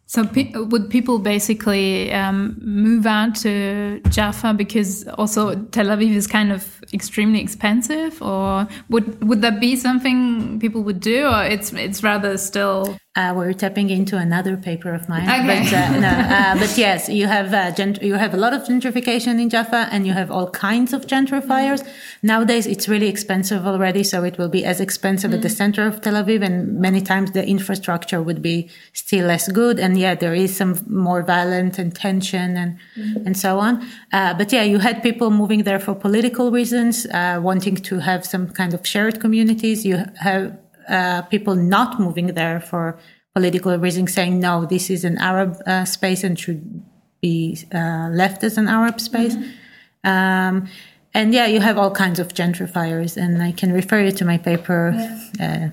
So 0.09 0.25
pe 0.25 0.51
would 0.55 0.89
people 0.89 1.19
basically 1.19 2.13
um, 2.13 2.57
move 2.61 3.05
out 3.05 3.35
to 3.43 3.99
Jaffa 4.09 4.53
because 4.53 5.05
also 5.09 5.55
Tel 5.65 5.87
Aviv 5.87 6.15
is 6.15 6.27
kind 6.27 6.53
of 6.53 6.81
extremely 6.93 7.41
expensive, 7.41 8.21
or 8.21 8.67
would 8.89 9.21
would 9.27 9.41
that 9.41 9.59
be 9.59 9.75
something 9.75 10.59
people 10.61 10.81
would 10.83 11.01
do, 11.01 11.27
or 11.27 11.43
it's 11.43 11.73
it's 11.73 12.03
rather 12.03 12.37
still 12.37 12.97
uh, 13.17 13.33
we're 13.35 13.51
tapping 13.51 13.89
into 13.89 14.15
another 14.15 14.55
paper 14.55 14.93
of 14.93 15.09
mine. 15.09 15.27
Okay. 15.27 15.63
But, 15.63 15.73
uh, 15.73 15.99
no, 15.99 16.07
uh, 16.37 16.59
but 16.59 16.77
yes, 16.77 17.09
you 17.09 17.25
have 17.25 17.51
uh, 17.51 17.71
gent- 17.71 18.01
you 18.03 18.13
have 18.13 18.33
a 18.35 18.37
lot 18.37 18.53
of 18.53 18.61
gentrification 18.61 19.41
in 19.41 19.49
Jaffa, 19.49 19.89
and 19.91 20.05
you 20.05 20.13
have 20.13 20.29
all 20.29 20.51
kinds 20.51 20.93
of 20.93 21.07
gentrifiers. 21.07 21.81
Mm-hmm. 21.81 22.27
Nowadays, 22.27 22.67
it's 22.67 22.87
really 22.87 23.07
expensive 23.07 23.65
already, 23.65 24.03
so 24.03 24.23
it 24.23 24.37
will 24.37 24.49
be 24.49 24.63
as 24.63 24.79
expensive 24.79 25.31
mm-hmm. 25.31 25.37
at 25.37 25.41
the 25.41 25.49
mm. 25.49 25.61
center 25.61 25.87
of 25.87 26.01
Tel 26.01 26.13
Aviv, 26.13 26.43
and 26.43 26.79
many 26.79 27.01
times 27.01 27.31
the 27.31 27.43
infrastructure 27.43 28.21
would 28.21 28.43
be 28.43 28.69
still 28.93 29.25
less 29.25 29.51
good. 29.51 29.79
And 29.79 29.97
yeah, 29.97 30.13
there 30.13 30.35
is 30.35 30.55
some 30.55 30.85
more 30.87 31.23
violence 31.23 31.79
and 31.79 31.95
tension 31.95 32.55
and 32.55 32.77
mm-hmm. 32.95 33.25
and 33.25 33.35
so 33.35 33.57
on. 33.57 33.83
Uh, 34.13 34.35
but 34.35 34.53
yeah, 34.53 34.63
you 34.63 34.77
had 34.77 35.01
people 35.01 35.31
moving 35.31 35.63
there 35.63 35.79
for 35.79 35.95
political 35.95 36.51
reasons, 36.51 37.07
uh, 37.07 37.39
wanting 37.41 37.77
to 37.77 37.97
have 37.97 38.27
some 38.27 38.47
kind 38.49 38.75
of 38.75 38.85
shared 38.85 39.19
communities. 39.19 39.83
You 39.83 40.05
have 40.19 40.55
uh, 40.87 41.21
people 41.23 41.55
not 41.55 41.99
moving 41.99 42.27
there 42.27 42.59
for 42.59 42.97
political 43.33 43.77
reasons, 43.77 44.13
saying 44.13 44.39
no, 44.39 44.65
this 44.65 44.89
is 44.89 45.03
an 45.03 45.17
Arab 45.17 45.61
uh, 45.65 45.85
space 45.85 46.23
and 46.23 46.39
should 46.39 46.83
be 47.21 47.57
uh, 47.73 48.09
left 48.11 48.43
as 48.43 48.57
an 48.57 48.67
Arab 48.67 48.99
space. 48.99 49.35
Mm-hmm. 49.35 50.09
Um, 50.09 50.67
and 51.13 51.33
yeah, 51.33 51.47
you 51.47 51.59
have 51.59 51.77
all 51.77 51.91
kinds 51.91 52.19
of 52.19 52.33
gentrifiers, 52.33 53.17
and 53.17 53.41
I 53.41 53.51
can 53.51 53.71
refer 53.73 54.01
you 54.01 54.11
to 54.11 54.25
my 54.25 54.37
paper, 54.37 54.93
yeah. 54.95 55.45
Uh, 55.45 55.69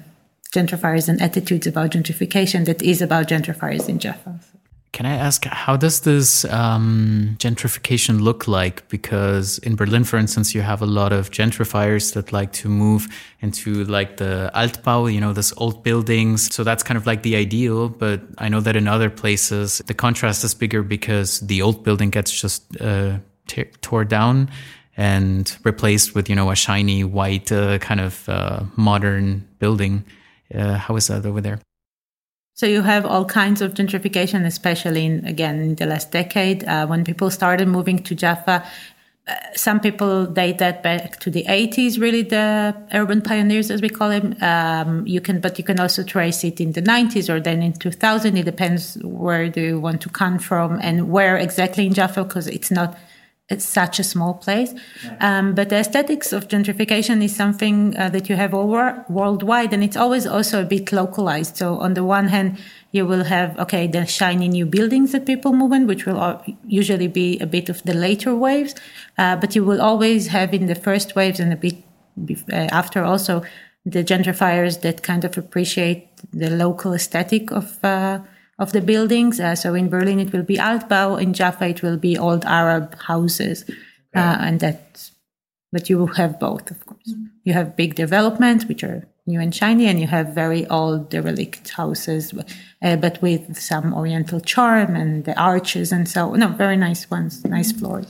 "Gentrifiers 0.54 1.09
and 1.09 1.21
Attitudes 1.21 1.66
About 1.66 1.90
Gentrification," 1.90 2.64
that 2.64 2.83
is 2.83 3.02
about 3.02 3.28
gentrifiers 3.28 3.88
in 3.88 3.99
Jaffa. 3.99 4.40
Can 4.94 5.06
I 5.06 5.16
ask, 5.16 5.44
how 5.46 5.76
does 5.76 6.02
this 6.02 6.44
um, 6.44 7.34
gentrification 7.40 8.20
look 8.20 8.46
like? 8.46 8.88
Because 8.88 9.58
in 9.58 9.74
Berlin, 9.74 10.04
for 10.04 10.18
instance, 10.18 10.54
you 10.54 10.62
have 10.62 10.82
a 10.82 10.86
lot 10.86 11.12
of 11.12 11.32
gentrifiers 11.32 12.14
that 12.14 12.32
like 12.32 12.52
to 12.52 12.68
move 12.68 13.08
into 13.40 13.82
like 13.86 14.18
the 14.18 14.52
Altbau, 14.54 15.12
you 15.12 15.20
know, 15.20 15.32
this 15.32 15.52
old 15.56 15.82
buildings. 15.82 16.54
So 16.54 16.62
that's 16.62 16.84
kind 16.84 16.96
of 16.96 17.08
like 17.08 17.24
the 17.24 17.34
ideal. 17.34 17.88
But 17.88 18.20
I 18.38 18.48
know 18.48 18.60
that 18.60 18.76
in 18.76 18.86
other 18.86 19.10
places, 19.10 19.82
the 19.84 19.94
contrast 19.94 20.44
is 20.44 20.54
bigger 20.54 20.84
because 20.84 21.40
the 21.40 21.60
old 21.60 21.82
building 21.82 22.10
gets 22.10 22.30
just 22.30 22.80
uh, 22.80 23.18
tore 23.80 24.04
down 24.04 24.48
and 24.96 25.56
replaced 25.64 26.14
with, 26.14 26.28
you 26.30 26.36
know, 26.36 26.52
a 26.52 26.54
shiny 26.54 27.02
white 27.02 27.50
uh, 27.50 27.78
kind 27.78 28.00
of 28.00 28.28
uh, 28.28 28.62
modern 28.76 29.44
building. 29.58 30.04
Uh, 30.54 30.74
how 30.74 30.94
is 30.94 31.08
that 31.08 31.26
over 31.26 31.40
there? 31.40 31.58
So 32.56 32.66
you 32.66 32.82
have 32.82 33.04
all 33.04 33.25
kinds 33.25 33.61
of 33.62 33.75
gentrification, 33.75 34.46
especially 34.46 35.04
in, 35.04 35.26
again, 35.26 35.58
in 35.61 35.75
the 35.75 35.87
last 35.87 36.12
decade, 36.12 36.62
uh, 36.64 36.87
when 36.87 37.02
people 37.04 37.28
started 37.30 37.66
moving 37.66 37.99
to 38.04 38.14
Jaffa. 38.14 38.64
Uh, 39.26 39.34
some 39.56 39.80
people 39.80 40.26
date 40.26 40.58
that 40.58 40.80
back 40.80 41.18
to 41.18 41.30
the 41.30 41.44
80s, 41.49 41.99
really 41.99 42.23
the 42.23 42.76
urban 42.92 43.23
pioneers, 43.23 43.73
as 43.73 43.82
we 43.82 43.88
call 43.88 44.11
them. 44.11 44.37
Um, 44.40 45.04
you 45.04 45.20
can, 45.20 45.40
but 45.40 45.58
you 45.58 45.64
can 45.64 45.80
also 45.80 46.04
trace 46.04 46.44
it 46.44 46.61
in 46.61 46.73
the 46.73 46.82
90s 46.82 47.28
or 47.28 47.40
then 47.40 47.61
in 47.61 47.73
2000. 47.73 48.37
It 48.37 48.44
depends 48.44 48.99
where 49.02 49.49
do 49.49 49.61
you 49.61 49.80
want 49.80 50.00
to 50.02 50.08
come 50.08 50.38
from 50.38 50.78
and 50.80 51.11
where 51.11 51.37
exactly 51.37 51.87
in 51.87 51.94
Jaffa, 51.94 52.23
because 52.23 52.46
it's 52.46 52.70
not 52.70 52.96
it's 53.50 53.64
such 53.64 53.98
a 53.98 54.04
small 54.04 54.34
place. 54.34 54.72
Um, 55.20 55.54
but 55.54 55.68
the 55.68 55.76
aesthetics 55.76 56.32
of 56.32 56.48
gentrification 56.48 57.22
is 57.22 57.36
something 57.36 57.96
uh, 57.96 58.08
that 58.08 58.30
you 58.30 58.36
have 58.36 58.54
over 58.54 59.04
worldwide, 59.08 59.72
and 59.74 59.84
it's 59.84 59.96
always 59.96 60.26
also 60.26 60.62
a 60.62 60.64
bit 60.64 60.92
localized. 60.92 61.56
So 61.56 61.76
on 61.78 61.94
the 61.94 62.04
one 62.04 62.28
hand, 62.28 62.58
you 62.92 63.04
will 63.06 63.24
have 63.24 63.58
okay 63.58 63.86
the 63.86 64.06
shiny 64.06 64.48
new 64.48 64.64
buildings 64.64 65.12
that 65.12 65.26
people 65.26 65.52
move 65.52 65.72
in, 65.72 65.86
which 65.86 66.06
will 66.06 66.42
usually 66.66 67.08
be 67.08 67.38
a 67.40 67.46
bit 67.46 67.68
of 67.68 67.82
the 67.82 67.94
later 67.94 68.34
waves, 68.34 68.74
uh, 69.18 69.36
but 69.36 69.54
you 69.54 69.64
will 69.64 69.82
always 69.82 70.28
have 70.28 70.54
in 70.54 70.66
the 70.66 70.74
first 70.74 71.14
waves 71.14 71.38
and 71.38 71.52
a 71.52 71.56
bit 71.56 71.76
uh, 72.50 72.68
after 72.70 73.04
also 73.04 73.42
the 73.84 74.02
gentrifiers 74.02 74.80
that 74.80 75.02
kind 75.02 75.24
of 75.24 75.36
appreciate 75.36 76.08
the 76.32 76.48
local 76.48 76.94
aesthetic 76.94 77.50
of 77.50 77.84
uh, 77.84 78.20
of 78.58 78.73
the 78.73 78.80
buildings. 78.80 79.40
Uh, 79.40 79.54
so 79.54 79.75
in 79.75 79.88
Berlin, 79.88 80.20
it 80.20 80.32
will 80.32 80.42
be 80.42 80.56
Altbau. 80.56 81.20
In 81.20 81.32
Jaffa, 81.32 81.66
it 81.66 81.82
will 81.82 81.96
be 81.96 82.16
old 82.18 82.44
Arab 82.44 82.99
houses. 83.00 83.64
Okay. 83.64 83.75
Uh, 84.14 84.37
and 84.40 84.61
that, 84.61 85.11
but 85.73 85.90
you 85.90 85.99
will 85.99 86.14
have 86.14 86.38
both, 86.38 86.70
of 86.70 86.84
course. 86.87 87.11
Mm-hmm. 87.11 87.25
You 87.44 87.52
have 87.52 87.76
big 87.76 87.94
developments, 87.94 88.64
which 88.66 88.84
are 88.84 89.06
new 89.26 89.40
and 89.40 89.54
shiny, 89.54 89.87
and 89.87 90.00
you 90.00 90.06
have 90.06 90.28
very 90.28 90.66
old 90.66 91.11
derelict 91.11 91.70
houses, 91.70 92.34
uh, 92.82 92.96
but 92.96 93.20
with 93.23 93.56
some 93.56 93.94
oriental 93.94 94.40
charm 94.40 94.94
and 94.94 95.25
the 95.25 95.38
arches 95.40 95.92
and 95.92 96.08
so, 96.08 96.34
no, 96.34 96.49
very 96.49 96.76
nice 96.76 97.11
ones, 97.11 97.44
nice 97.44 97.73
floors. 97.73 98.06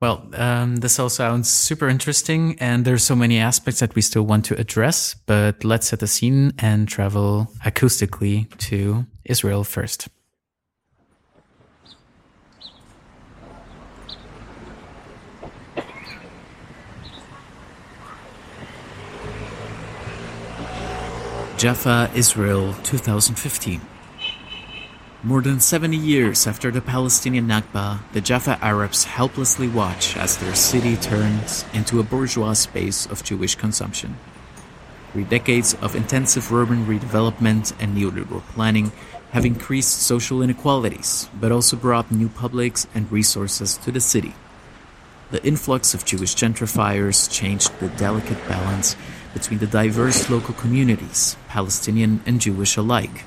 Well, 0.00 0.26
um, 0.34 0.76
this 0.76 0.98
all 0.98 1.10
sounds 1.10 1.48
super 1.48 1.88
interesting, 1.88 2.56
and 2.58 2.84
there's 2.84 3.04
so 3.04 3.14
many 3.14 3.38
aspects 3.38 3.78
that 3.78 3.94
we 3.94 4.02
still 4.02 4.24
want 4.24 4.44
to 4.46 4.58
address. 4.58 5.14
But 5.26 5.64
let's 5.64 5.86
set 5.86 6.00
the 6.00 6.08
scene 6.08 6.54
and 6.58 6.88
travel 6.88 7.52
acoustically 7.64 8.48
to 8.68 9.06
Israel 9.24 9.64
first. 9.64 10.08
Jaffa, 21.62 22.10
Israel, 22.12 22.74
2015. 22.82 23.80
More 25.22 25.40
than 25.40 25.60
70 25.60 25.96
years 25.96 26.48
after 26.48 26.72
the 26.72 26.80
Palestinian 26.80 27.46
Nakba, 27.46 28.00
the 28.12 28.20
Jaffa 28.20 28.58
Arabs 28.60 29.04
helplessly 29.04 29.68
watch 29.68 30.16
as 30.16 30.36
their 30.36 30.56
city 30.56 30.96
turns 30.96 31.64
into 31.72 32.00
a 32.00 32.02
bourgeois 32.02 32.54
space 32.54 33.06
of 33.06 33.22
Jewish 33.22 33.54
consumption. 33.54 34.16
Three 35.12 35.24
decades 35.24 35.74
of 35.74 35.94
intensive 35.94 36.52
urban 36.52 36.86
redevelopment 36.86 37.74
and 37.78 37.96
neoliberal 37.96 38.42
planning 38.54 38.92
have 39.32 39.44
increased 39.44 40.02
social 40.02 40.42
inequalities, 40.42 41.28
but 41.38 41.52
also 41.52 41.76
brought 41.76 42.10
new 42.10 42.28
publics 42.28 42.86
and 42.94 43.10
resources 43.12 43.76
to 43.78 43.90
the 43.92 44.00
city. 44.00 44.34
The 45.30 45.44
influx 45.44 45.94
of 45.94 46.04
Jewish 46.04 46.34
gentrifiers 46.34 47.30
changed 47.30 47.78
the 47.78 47.88
delicate 47.88 48.46
balance 48.48 48.96
between 49.32 49.58
the 49.60 49.66
diverse 49.66 50.28
local 50.28 50.54
communities, 50.54 51.36
Palestinian 51.48 52.22
and 52.26 52.40
Jewish 52.40 52.76
alike 52.76 53.24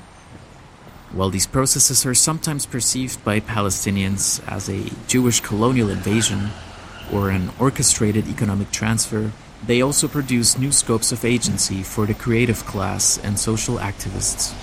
while 1.16 1.30
these 1.30 1.46
processes 1.46 2.04
are 2.04 2.14
sometimes 2.14 2.66
perceived 2.66 3.24
by 3.24 3.40
Palestinians 3.40 4.46
as 4.46 4.68
a 4.68 4.90
Jewish 5.06 5.40
colonial 5.40 5.88
invasion 5.88 6.50
or 7.10 7.30
an 7.30 7.50
orchestrated 7.58 8.28
economic 8.28 8.70
transfer, 8.70 9.32
they 9.64 9.80
also 9.82 10.08
produce 10.08 10.58
new 10.58 10.72
scopes 10.72 11.12
of 11.12 11.24
agency 11.24 11.82
for 11.82 12.06
the 12.06 12.14
creative 12.14 12.64
class 12.66 13.18
and 13.18 13.38
social 13.38 13.78
activists. 13.78 14.54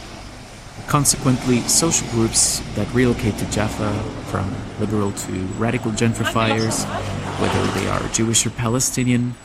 Consequently, 0.88 1.62
social 1.62 2.08
groups 2.10 2.60
that 2.76 2.92
relocate 2.94 3.38
to 3.38 3.50
Jaffa, 3.52 3.92
from 4.26 4.54
liberal 4.80 5.12
to 5.12 5.32
radical 5.58 5.92
gentrifiers, 5.92 6.86
whether 7.40 7.80
they 7.80 7.88
are 7.88 8.08
Jewish 8.10 8.46
or 8.46 8.52
Palestinian, 8.52 9.36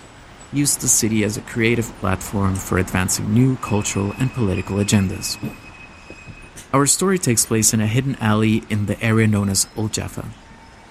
use 0.53 0.77
the 0.77 0.89
city 0.89 1.25
as 1.25 1.37
a 1.37 1.43
creative 1.43 1.93
platform 2.01 2.55
for 2.55 2.79
advancing 2.79 3.33
new 3.33 3.57
cultural 3.57 4.13
and 4.19 4.33
political 4.33 4.77
agendas. 4.77 5.37
Our 6.73 6.87
story 6.87 7.19
takes 7.19 7.47
place 7.47 7.73
in 7.73 7.81
a 7.81 7.87
hidden 7.87 8.17
alley 8.17 8.63
in 8.69 8.87
the 8.87 9.03
area 9.03 9.27
known 9.27 9.49
as 9.49 9.69
Old 9.77 9.93
Jaffa. 9.93 10.27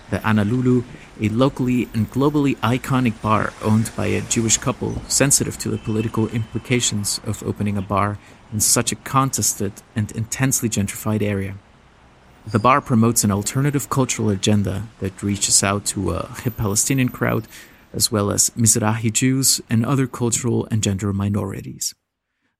The 0.09 0.25
Anna 0.25 0.45
Loulou, 0.45 0.85
a 1.19 1.27
locally 1.29 1.89
and 1.93 2.09
globally 2.09 2.55
iconic 2.57 3.21
bar 3.21 3.51
owned 3.61 3.91
by 3.95 4.07
a 4.07 4.21
Jewish 4.21 4.57
couple 4.57 5.01
sensitive 5.07 5.57
to 5.59 5.69
the 5.69 5.77
political 5.77 6.29
implications 6.29 7.19
of 7.25 7.43
opening 7.43 7.77
a 7.77 7.81
bar 7.81 8.17
in 8.53 8.61
such 8.61 8.91
a 8.93 8.95
contested 8.95 9.73
and 9.95 10.11
intensely 10.13 10.69
gentrified 10.69 11.21
area. 11.21 11.55
The 12.45 12.59
bar 12.59 12.79
promotes 12.79 13.25
an 13.25 13.31
alternative 13.31 13.89
cultural 13.89 14.29
agenda 14.29 14.87
that 14.99 15.21
reaches 15.21 15.61
out 15.61 15.83
to 15.87 16.11
a 16.11 16.33
hip 16.41 16.55
Palestinian 16.55 17.09
crowd, 17.09 17.45
as 17.91 18.09
well 18.09 18.31
as 18.31 18.51
Mizrahi 18.51 19.11
Jews 19.11 19.59
and 19.69 19.85
other 19.85 20.07
cultural 20.07 20.65
and 20.71 20.81
gender 20.81 21.11
minorities. 21.11 21.93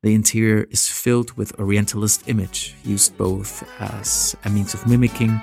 The 0.04 0.14
interior 0.14 0.64
is 0.70 0.90
filled 0.90 1.38
with 1.38 1.58
Orientalist 1.58 2.28
image, 2.28 2.76
used 2.84 3.18
both 3.18 3.64
as 3.80 4.36
a 4.44 4.50
means 4.50 4.74
of 4.74 4.86
mimicking 4.86 5.42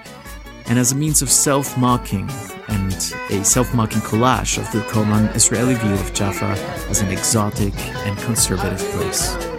and 0.66 0.78
as 0.78 0.92
a 0.92 0.94
means 0.94 1.22
of 1.22 1.30
self 1.30 1.76
mocking 1.76 2.28
and 2.68 3.14
a 3.30 3.44
self 3.44 3.74
mocking 3.74 4.00
collage 4.00 4.58
of 4.58 4.70
the 4.72 4.80
common 4.90 5.26
Israeli 5.34 5.74
view 5.74 5.92
of 5.94 6.12
Jaffa 6.12 6.52
as 6.88 7.00
an 7.00 7.08
exotic 7.08 7.74
and 8.06 8.18
conservative 8.18 8.80
place. 8.90 9.53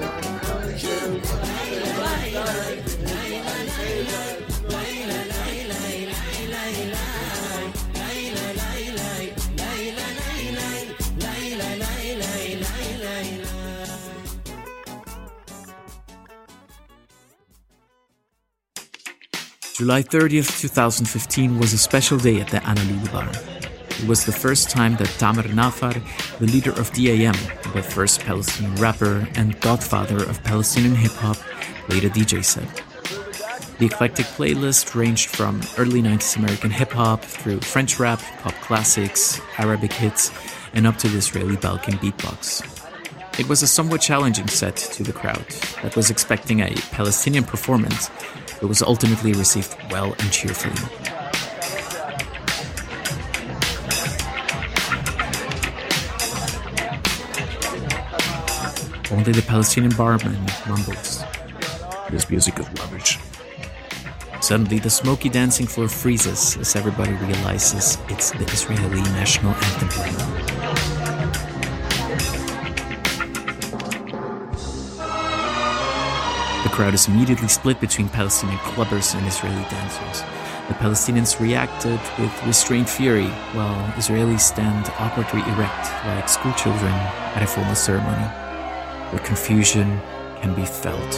July 19.77 20.01
30th, 20.01 20.62
2015 20.62 21.60
was 21.60 21.74
a 21.74 21.77
special 21.77 22.17
day 22.17 22.39
at 22.39 22.48
the 22.48 22.65
Anna 22.65 22.79
Loulou 22.79 23.12
Bar. 23.12 23.29
It 23.89 24.08
was 24.08 24.24
the 24.24 24.32
first 24.32 24.70
time 24.70 24.96
that 24.96 25.10
Tamer 25.20 25.44
Nafar, 25.44 26.01
the 26.39 26.46
leader 26.46 26.72
of 26.79 26.94
DAM, 26.94 27.36
the 27.74 27.84
first 27.84 28.22
Palestinian 28.22 28.74
rapper 28.75 29.27
and 29.36 29.60
godfather 29.60 30.24
of 30.29 30.41
Palestinian 30.46 30.96
hip 30.96 31.12
hop, 31.12 31.36
played 31.89 32.05
a 32.05 32.10
DJ 32.10 32.41
set. 32.41 32.70
The 33.77 33.88
eclectic 33.88 34.27
playlist 34.27 34.96
ranged 34.96 35.27
from 35.27 35.60
early 35.77 36.01
90s 36.01 36.38
American 36.38 36.72
hip 36.72 36.94
hop 36.94 37.22
through 37.25 37.60
French 37.60 38.00
rap, 38.00 38.22
pop 38.39 38.53
classics, 38.62 39.41
Arabic 39.58 39.91
hits, 39.91 40.32
and 40.74 40.88
up 40.88 40.96
to 41.00 41.10
the 41.10 41.17
Israeli 41.17 41.58
Balkan 41.58 41.96
beatbox. 41.96 42.75
It 43.38 43.50
was 43.50 43.62
a 43.62 43.68
somewhat 43.68 44.00
challenging 44.00 44.48
set 44.48 44.77
to 44.77 45.04
the 45.04 45.12
crowd 45.12 45.46
that 45.84 45.98
was 45.98 46.10
expecting 46.10 46.62
a 46.62 46.74
Palestinian 46.92 47.44
performance 47.44 48.10
but 48.62 48.68
was 48.68 48.82
ultimately 48.82 49.34
received 49.34 49.75
well 49.92 50.15
and 50.20 50.32
cheerfully. 50.32 50.74
Only 59.12 59.34
the 59.34 59.44
Palestinian 59.46 59.94
barman 59.98 60.38
mumbles, 60.68 61.22
This 62.10 62.30
music 62.30 62.58
is 62.58 62.68
rubbish. 62.80 63.20
Suddenly, 64.39 64.80
the 64.80 64.89
smoky 64.89 65.27
dancing 65.27 65.68
floor 65.68 65.89
freezes 65.89 66.56
as 66.56 66.75
everybody 66.77 67.12
realizes 67.13 67.98
it's 68.08 68.32
the 68.32 68.46
Israeli 68.46 69.01
national 69.12 69.54
anthem. 69.54 70.54
Crowd 76.75 76.94
is 76.94 77.08
immediately 77.08 77.48
split 77.48 77.79
between 77.79 78.10
Palestinian 78.10 78.58
clubbers 78.60 79.15
and 79.15 79.25
Israeli 79.25 79.63
dancers. 79.70 80.20
The 80.67 80.74
Palestinians 80.74 81.39
reacted 81.39 82.01
with 82.20 82.44
restrained 82.46 82.89
fury, 82.89 83.29
while 83.55 83.82
Israelis 83.94 84.41
stand 84.41 84.91
awkwardly 85.00 85.39
erect 85.53 85.86
like 86.05 86.27
schoolchildren 86.27 86.91
at 87.36 87.44
a 87.44 87.48
formal 87.48 87.75
ceremony. 87.75 88.27
The 89.13 89.20
confusion 89.20 90.01
can 90.41 90.53
be 90.53 90.65
felt. 90.65 91.13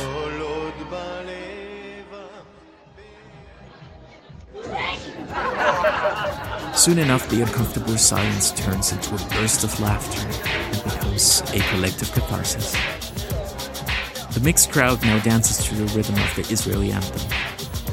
Soon 6.78 7.00
enough, 7.00 7.28
the 7.30 7.42
uncomfortable 7.42 7.98
silence 7.98 8.52
turns 8.52 8.92
into 8.92 9.16
a 9.16 9.30
burst 9.30 9.64
of 9.64 9.80
laughter 9.80 10.22
and 10.46 10.84
becomes 10.84 11.42
a 11.52 11.60
collective 11.72 12.12
catharsis. 12.12 13.07
The 14.38 14.44
mixed 14.44 14.72
crowd 14.72 15.02
now 15.02 15.18
dances 15.24 15.66
to 15.66 15.74
the 15.74 15.86
rhythm 15.98 16.14
of 16.14 16.36
the 16.36 16.54
Israeli 16.54 16.92
anthem. 16.92 17.28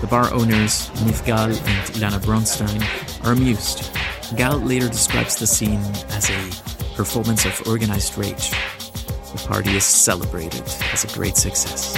The 0.02 0.06
bar 0.06 0.30
owners, 0.30 0.90
Niv 0.90 1.24
Gal 1.24 1.48
and 1.48 1.56
Ilana 1.56 2.20
Bronstein, 2.20 2.84
are 3.24 3.32
amused. 3.32 3.90
Gal 4.36 4.58
later 4.58 4.88
describes 4.88 5.36
the 5.36 5.46
scene 5.46 5.80
as 6.10 6.28
a 6.28 6.96
performance 6.96 7.46
of 7.46 7.66
organized 7.66 8.18
rage. 8.18 8.50
The 8.50 9.42
party 9.48 9.74
is 9.74 9.86
celebrated 9.86 10.60
as 10.92 11.04
a 11.04 11.14
great 11.14 11.38
success. 11.38 11.96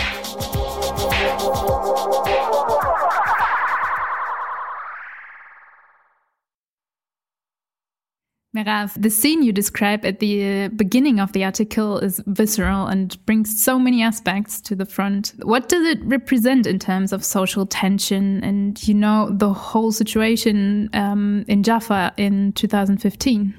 Merav, 8.56 9.00
the 9.00 9.10
scene 9.10 9.42
you 9.42 9.52
describe 9.52 10.04
at 10.06 10.18
the 10.18 10.64
uh, 10.64 10.68
beginning 10.68 11.20
of 11.20 11.32
the 11.32 11.44
article 11.44 11.98
is 11.98 12.22
visceral 12.26 12.86
and 12.86 13.24
brings 13.26 13.62
so 13.62 13.78
many 13.78 14.02
aspects 14.02 14.62
to 14.62 14.74
the 14.74 14.86
front. 14.86 15.34
What 15.42 15.68
does 15.68 15.86
it 15.86 16.02
represent 16.02 16.66
in 16.66 16.78
terms 16.78 17.12
of 17.12 17.22
social 17.22 17.66
tension 17.66 18.42
and, 18.42 18.88
you 18.88 18.94
know, 18.94 19.28
the 19.30 19.52
whole 19.52 19.92
situation 19.92 20.88
um, 20.94 21.44
in 21.48 21.62
Jaffa 21.62 22.14
in 22.16 22.52
2015? 22.52 23.54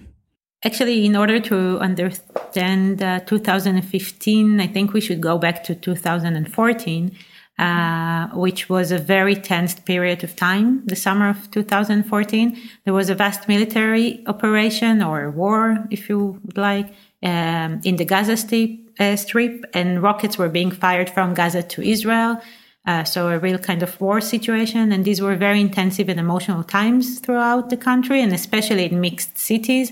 Actually, 0.66 1.06
in 1.06 1.16
order 1.16 1.40
to 1.40 1.78
understand 1.78 3.04
uh, 3.04 3.20
2015, 3.20 4.60
I 4.60 4.66
think 4.66 4.94
we 4.94 5.02
should 5.02 5.22
go 5.22 5.38
back 5.38 5.64
to 5.66 5.76
2014 5.76 7.16
uh, 7.60 8.28
which 8.30 8.70
was 8.70 8.92
a 8.92 9.00
very 9.00 9.36
tense 9.36 9.74
period 9.76 10.24
of 10.24 10.36
time, 10.36 10.86
the 10.86 10.96
summer 10.96 11.30
of 11.30 11.50
2014. 11.52 12.58
There 12.86 12.94
was 12.94 13.10
a 13.10 13.16
vast 13.16 13.48
military 13.48 14.24
operation 14.28 15.02
or 15.02 15.32
war, 15.32 15.86
if 15.90 16.08
you 16.08 16.40
would 16.44 16.58
like, 16.58 16.94
um, 17.24 17.82
in 17.84 17.96
the 17.96 18.06
Gaza 18.06 18.38
Strip, 18.38 18.80
uh, 19.00 19.16
Strip, 19.16 19.66
and 19.74 20.04
rockets 20.04 20.38
were 20.38 20.50
being 20.50 20.70
fired 20.70 21.10
from 21.10 21.34
Gaza 21.34 21.64
to 21.64 21.82
Israel. 21.82 22.42
Uh, 22.86 23.04
so 23.04 23.28
a 23.28 23.40
real 23.40 23.58
kind 23.58 23.84
of 23.84 24.00
war 24.00 24.22
situation. 24.22 24.92
And 24.92 25.04
these 25.04 25.20
were 25.20 25.36
very 25.36 25.60
intensive 25.60 26.10
and 26.10 26.20
emotional 26.20 26.64
times 26.64 27.20
throughout 27.20 27.70
the 27.70 27.78
country, 27.78 28.22
and 28.22 28.34
especially 28.34 28.86
in 28.86 29.02
mixed 29.02 29.38
cities. 29.38 29.92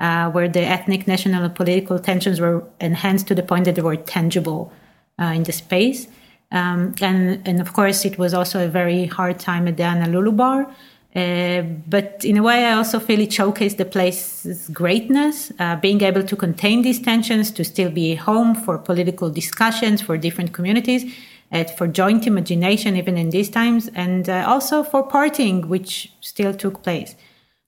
Uh, 0.00 0.28
where 0.32 0.48
the 0.48 0.60
ethnic, 0.60 1.06
national, 1.06 1.44
and 1.44 1.54
political 1.54 2.00
tensions 2.00 2.40
were 2.40 2.64
enhanced 2.80 3.28
to 3.28 3.34
the 3.34 3.44
point 3.44 3.64
that 3.64 3.76
they 3.76 3.80
were 3.80 3.94
tangible 3.94 4.72
uh, 5.20 5.26
in 5.26 5.44
the 5.44 5.52
space. 5.52 6.08
Um, 6.52 6.94
and, 7.00 7.46
and 7.46 7.60
of 7.60 7.72
course, 7.72 8.04
it 8.04 8.18
was 8.18 8.34
also 8.34 8.64
a 8.64 8.68
very 8.68 9.06
hard 9.06 9.38
time 9.38 9.66
at 9.66 9.76
the 9.76 9.82
Anna 9.82 10.06
Loulou 10.06 10.36
bar. 10.36 10.70
Uh, 11.14 11.62
but 11.88 12.24
in 12.24 12.36
a 12.36 12.42
way, 12.42 12.64
I 12.64 12.72
also 12.72 12.98
feel 12.98 13.20
it 13.20 13.30
showcased 13.30 13.76
the 13.76 13.84
place's 13.84 14.68
greatness, 14.70 15.52
uh, 15.60 15.76
being 15.76 16.02
able 16.02 16.24
to 16.24 16.36
contain 16.36 16.82
these 16.82 17.00
tensions, 17.00 17.52
to 17.52 17.64
still 17.64 17.90
be 17.90 18.16
home 18.16 18.54
for 18.54 18.78
political 18.78 19.30
discussions 19.30 20.02
for 20.02 20.18
different 20.18 20.52
communities, 20.52 21.04
for 21.76 21.86
joint 21.86 22.26
imagination, 22.26 22.96
even 22.96 23.16
in 23.16 23.30
these 23.30 23.48
times, 23.48 23.88
and 23.94 24.28
uh, 24.28 24.44
also 24.48 24.82
for 24.82 25.06
partying, 25.08 25.66
which 25.66 26.12
still 26.20 26.52
took 26.52 26.82
place. 26.82 27.14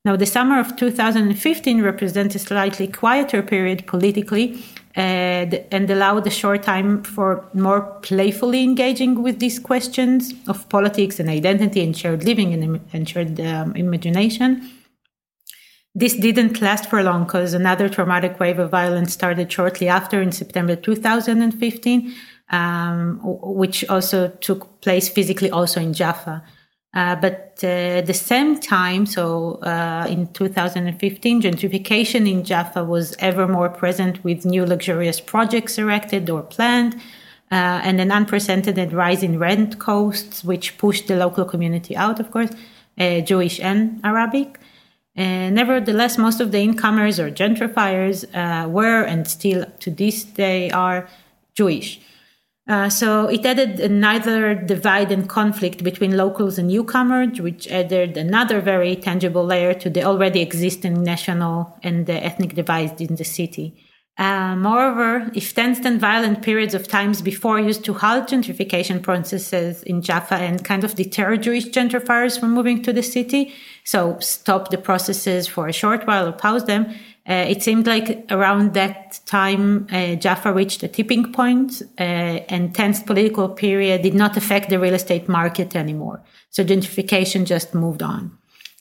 Now, 0.06 0.14
the 0.14 0.24
summer 0.24 0.60
of 0.60 0.76
2015 0.76 1.82
represents 1.82 2.36
a 2.36 2.38
slightly 2.38 2.86
quieter 2.86 3.42
period 3.42 3.88
politically, 3.88 4.64
and 4.94 5.90
allowed 5.90 6.24
a 6.28 6.30
short 6.30 6.62
time 6.62 7.02
for 7.02 7.44
more 7.52 7.80
playfully 8.02 8.62
engaging 8.62 9.20
with 9.20 9.40
these 9.40 9.58
questions 9.58 10.32
of 10.46 10.68
politics 10.68 11.18
and 11.18 11.28
identity 11.28 11.82
and 11.82 11.96
shared 11.96 12.22
living 12.22 12.54
and, 12.54 12.80
and 12.92 13.08
shared 13.08 13.40
um, 13.40 13.74
imagination. 13.74 14.70
This 15.92 16.14
didn't 16.14 16.62
last 16.62 16.88
for 16.88 17.02
long 17.02 17.24
because 17.24 17.52
another 17.52 17.88
traumatic 17.88 18.38
wave 18.38 18.60
of 18.60 18.70
violence 18.70 19.12
started 19.12 19.50
shortly 19.50 19.88
after 19.88 20.22
in 20.22 20.30
September 20.30 20.76
2015, 20.76 22.14
um, 22.50 23.18
which 23.24 23.84
also 23.88 24.28
took 24.40 24.80
place 24.82 25.08
physically 25.08 25.50
also 25.50 25.80
in 25.80 25.92
Jaffa. 25.92 26.44
Uh, 26.94 27.14
but 27.14 27.60
uh, 27.62 27.66
at 28.00 28.06
the 28.06 28.14
same 28.14 28.58
time, 28.58 29.04
so 29.04 29.56
uh, 29.62 30.06
in 30.08 30.26
2015, 30.28 31.42
gentrification 31.42 32.26
in 32.30 32.42
Jaffa 32.42 32.84
was 32.84 33.14
ever 33.18 33.46
more 33.46 33.68
present 33.68 34.24
with 34.24 34.46
new 34.46 34.64
luxurious 34.64 35.20
projects 35.20 35.76
erected 35.76 36.30
or 36.30 36.42
planned, 36.42 36.94
uh, 37.52 37.80
and 37.84 38.00
an 38.00 38.10
unprecedented 38.10 38.92
rise 38.92 39.22
in 39.22 39.38
rent 39.38 39.78
costs, 39.78 40.42
which 40.42 40.78
pushed 40.78 41.06
the 41.06 41.16
local 41.16 41.44
community 41.44 41.94
out, 41.94 42.18
of 42.18 42.30
course, 42.30 42.50
uh, 42.98 43.20
Jewish 43.20 43.60
and 43.60 44.00
Arabic. 44.02 44.58
nevertheless, 45.16 46.18
most 46.18 46.40
of 46.40 46.50
the 46.50 46.60
incomers 46.60 47.20
or 47.20 47.30
gentrifiers 47.30 48.24
were 48.68 49.02
and 49.02 49.26
still 49.28 49.64
to 49.80 49.90
this 49.90 50.24
day 50.24 50.70
are 50.70 51.08
Jewish. 51.54 52.00
Uh, 52.68 52.88
so 52.88 53.26
it 53.28 53.46
added 53.46 53.78
another 53.78 54.54
divide 54.54 55.12
and 55.12 55.28
conflict 55.28 55.84
between 55.84 56.16
locals 56.16 56.58
and 56.58 56.66
newcomers, 56.66 57.40
which 57.40 57.68
added 57.68 58.16
another 58.16 58.60
very 58.60 58.96
tangible 58.96 59.44
layer 59.44 59.72
to 59.72 59.88
the 59.88 60.02
already 60.02 60.40
existing 60.40 61.02
national 61.02 61.78
and 61.84 62.10
ethnic 62.10 62.54
divide 62.54 63.00
in 63.00 63.14
the 63.14 63.24
city. 63.24 63.72
Uh, 64.18 64.56
moreover, 64.56 65.30
if 65.34 65.54
tense 65.54 65.80
and 65.84 66.00
violent 66.00 66.40
periods 66.40 66.74
of 66.74 66.88
times 66.88 67.20
before 67.20 67.60
used 67.60 67.84
to 67.84 67.92
halt 67.92 68.26
gentrification 68.28 69.02
processes 69.02 69.82
in 69.82 70.00
Jaffa 70.00 70.36
and 70.36 70.64
kind 70.64 70.84
of 70.84 70.94
deter 70.94 71.36
Jewish 71.36 71.66
gentrifiers 71.66 72.40
from 72.40 72.52
moving 72.52 72.82
to 72.82 72.94
the 72.94 73.02
city, 73.02 73.52
so 73.84 74.16
stop 74.20 74.70
the 74.70 74.78
processes 74.78 75.46
for 75.46 75.68
a 75.68 75.72
short 75.72 76.06
while 76.06 76.26
or 76.26 76.32
pause 76.32 76.64
them, 76.64 76.94
uh, 77.28 77.44
it 77.48 77.62
seemed 77.62 77.86
like 77.86 78.24
around 78.30 78.74
that 78.74 79.20
time, 79.26 79.88
uh, 79.90 80.14
Jaffa 80.14 80.52
reached 80.52 80.82
a 80.84 80.88
tipping 80.88 81.32
point, 81.32 81.82
uh, 81.98 82.02
and 82.02 82.74
tense 82.74 83.02
political 83.02 83.48
period 83.48 84.02
did 84.02 84.14
not 84.14 84.36
affect 84.36 84.70
the 84.70 84.78
real 84.78 84.94
estate 84.94 85.28
market 85.28 85.74
anymore. 85.74 86.22
So 86.50 86.64
gentrification 86.64 87.44
just 87.44 87.74
moved 87.74 88.02
on. 88.02 88.38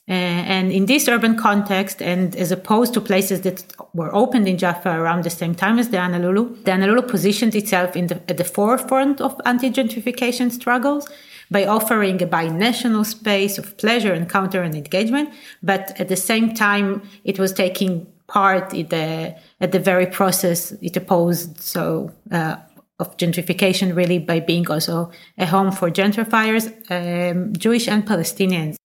Uh, 0.08 0.12
and 0.12 0.70
in 0.70 0.86
this 0.86 1.08
urban 1.08 1.36
context, 1.36 2.00
and 2.00 2.36
as 2.36 2.52
opposed 2.52 2.94
to 2.94 3.00
places 3.00 3.40
that 3.40 3.64
were 3.92 4.14
opened 4.14 4.46
in 4.46 4.56
Jaffa 4.56 4.90
around 4.90 5.24
the 5.24 5.30
same 5.30 5.52
time 5.52 5.80
as 5.80 5.88
the 5.88 5.98
Anna 5.98 6.20
Loulou, 6.20 6.62
the 6.64 6.70
Anna 6.70 6.86
Loulou 6.86 7.08
positioned 7.08 7.56
itself 7.56 7.94
the, 7.94 8.22
at 8.28 8.36
the 8.36 8.44
forefront 8.44 9.20
of 9.20 9.40
anti-gentrification 9.44 10.52
struggles 10.52 11.08
by 11.50 11.66
offering 11.66 12.22
a 12.22 12.26
binational 12.26 13.04
space 13.04 13.58
of 13.58 13.76
pleasure, 13.78 14.14
encounter, 14.14 14.62
and 14.62 14.76
engagement. 14.76 15.30
But 15.60 16.00
at 16.00 16.06
the 16.06 16.16
same 16.16 16.54
time, 16.54 17.02
it 17.24 17.40
was 17.40 17.52
taking 17.52 18.06
part 18.26 18.74
in 18.74 18.88
the, 18.88 19.36
at 19.60 19.72
the 19.72 19.78
very 19.78 20.06
process 20.06 20.72
it 20.82 20.96
opposed. 20.96 21.60
So, 21.60 22.12
uh, 22.30 22.56
of 22.98 23.14
gentrification 23.18 23.94
really 23.94 24.18
by 24.18 24.40
being 24.40 24.66
also 24.70 25.10
a 25.36 25.46
home 25.46 25.70
for 25.70 25.90
gentrifiers, 25.90 26.72
um, 26.90 27.52
Jewish 27.52 27.88
and 27.88 28.06
Palestinians. 28.06 28.76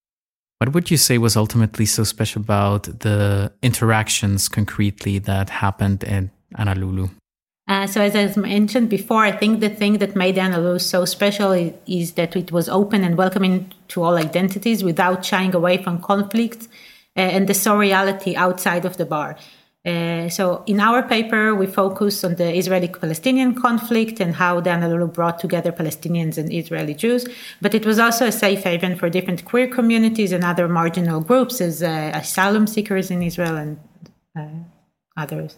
What 0.57 0.73
would 0.73 0.91
you 0.91 0.97
say 0.97 1.17
was 1.17 1.35
ultimately 1.35 1.85
so 1.85 2.03
special 2.03 2.41
about 2.41 2.83
the 2.99 3.51
interactions 3.63 4.47
concretely 4.47 5.17
that 5.19 5.49
happened 5.49 6.03
in 6.03 6.29
Anna 6.55 6.75
Loulou? 6.75 7.09
Uh, 7.67 7.87
so, 7.87 8.01
as 8.01 8.15
I 8.15 8.39
mentioned 8.39 8.89
before, 8.89 9.23
I 9.23 9.31
think 9.31 9.61
the 9.61 9.69
thing 9.69 9.99
that 9.99 10.15
made 10.15 10.37
Anna 10.37 10.57
Loulou 10.57 10.81
so 10.81 11.05
special 11.05 11.51
is, 11.53 11.73
is, 11.87 12.11
that 12.13 12.35
it 12.35 12.51
was 12.51 12.67
open 12.67 13.03
and 13.03 13.17
welcoming 13.17 13.71
to 13.87 14.03
all 14.03 14.17
identities 14.17 14.83
without 14.83 15.23
shying 15.23 15.55
away 15.55 15.81
from 15.81 16.01
conflicts 16.01 16.67
uh, 16.67 16.90
and 17.15 17.47
the 17.47 17.53
surreality 17.53 18.35
outside 18.35 18.85
of 18.85 18.97
the 18.97 19.05
bar. 19.05 19.37
Uh, 19.83 20.29
so 20.29 20.63
in 20.67 20.79
our 20.79 21.01
paper, 21.01 21.55
we 21.55 21.65
focus 21.65 22.23
on 22.23 22.35
the 22.35 22.55
Israeli-Palestinian 22.55 23.55
conflict 23.55 24.19
and 24.19 24.35
how 24.35 24.61
the 24.61 24.69
Anna 24.69 24.87
Loulou 24.87 25.11
brought 25.11 25.39
together 25.39 25.71
Palestinians 25.71 26.37
and 26.37 26.53
Israeli 26.53 26.93
Jews. 26.93 27.27
But 27.61 27.73
it 27.73 27.83
was 27.83 27.97
also 27.97 28.27
a 28.27 28.31
safe 28.31 28.63
haven 28.63 28.95
for 28.95 29.09
different 29.09 29.43
queer 29.43 29.67
communities 29.67 30.31
and 30.31 30.43
other 30.43 30.67
marginal 30.67 31.19
groups 31.19 31.61
as 31.61 31.81
uh, 31.81 32.11
asylum 32.13 32.67
seekers 32.67 33.09
in 33.09 33.23
Israel 33.23 33.57
and 33.57 33.79
uh, 34.37 34.63
others. 35.17 35.57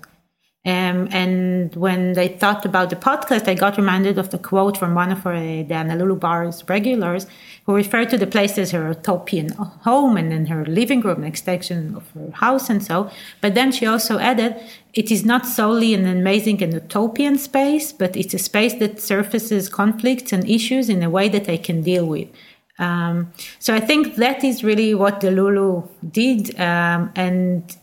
Um, 0.65 1.09
and 1.11 1.75
when 1.75 2.13
they 2.13 2.29
thought 2.29 2.65
about 2.65 2.89
the 2.89 2.95
podcast, 2.95 3.49
I 3.49 3.53
got 3.53 3.75
reminded 3.75 4.17
of 4.17 4.29
the 4.29 4.37
quote 4.37 4.77
from 4.77 4.95
one 4.95 5.11
of 5.11 5.25
our, 5.25 5.33
uh, 5.33 5.63
the 5.63 5.73
Anna 5.73 5.97
Loulou 5.97 6.17
Bar's 6.17 6.63
regulars, 6.69 7.27
who 7.65 7.75
referred 7.75 8.09
to 8.11 8.17
the 8.17 8.27
place 8.27 8.57
as 8.57 8.71
her 8.71 8.87
utopian 8.87 9.49
home 9.49 10.15
and 10.15 10.31
then 10.31 10.45
her 10.45 10.65
living 10.65 11.01
room, 11.01 11.23
an 11.23 11.27
extension 11.27 11.95
of 11.95 12.09
her 12.11 12.31
house 12.31 12.69
and 12.69 12.81
so. 12.81 13.11
But 13.41 13.55
then 13.55 13.73
she 13.73 13.85
also 13.85 14.19
added, 14.19 14.55
it 14.93 15.11
is 15.11 15.25
not 15.25 15.45
solely 15.45 15.93
an 15.93 16.05
amazing 16.05 16.63
and 16.63 16.73
utopian 16.73 17.37
space, 17.37 17.91
but 17.91 18.15
it's 18.15 18.33
a 18.33 18.39
space 18.39 18.75
that 18.75 19.01
surfaces 19.01 19.67
conflicts 19.67 20.31
and 20.31 20.49
issues 20.49 20.87
in 20.87 21.03
a 21.03 21.09
way 21.09 21.27
that 21.27 21.49
I 21.49 21.57
can 21.57 21.81
deal 21.81 22.05
with. 22.05 22.29
Um, 22.79 23.33
so 23.59 23.75
I 23.75 23.81
think 23.81 24.15
that 24.15 24.45
is 24.45 24.63
really 24.63 24.95
what 24.95 25.19
the 25.19 25.29
Lulu 25.31 25.83
did. 26.09 26.57
Um, 26.57 27.11
and 27.15 27.75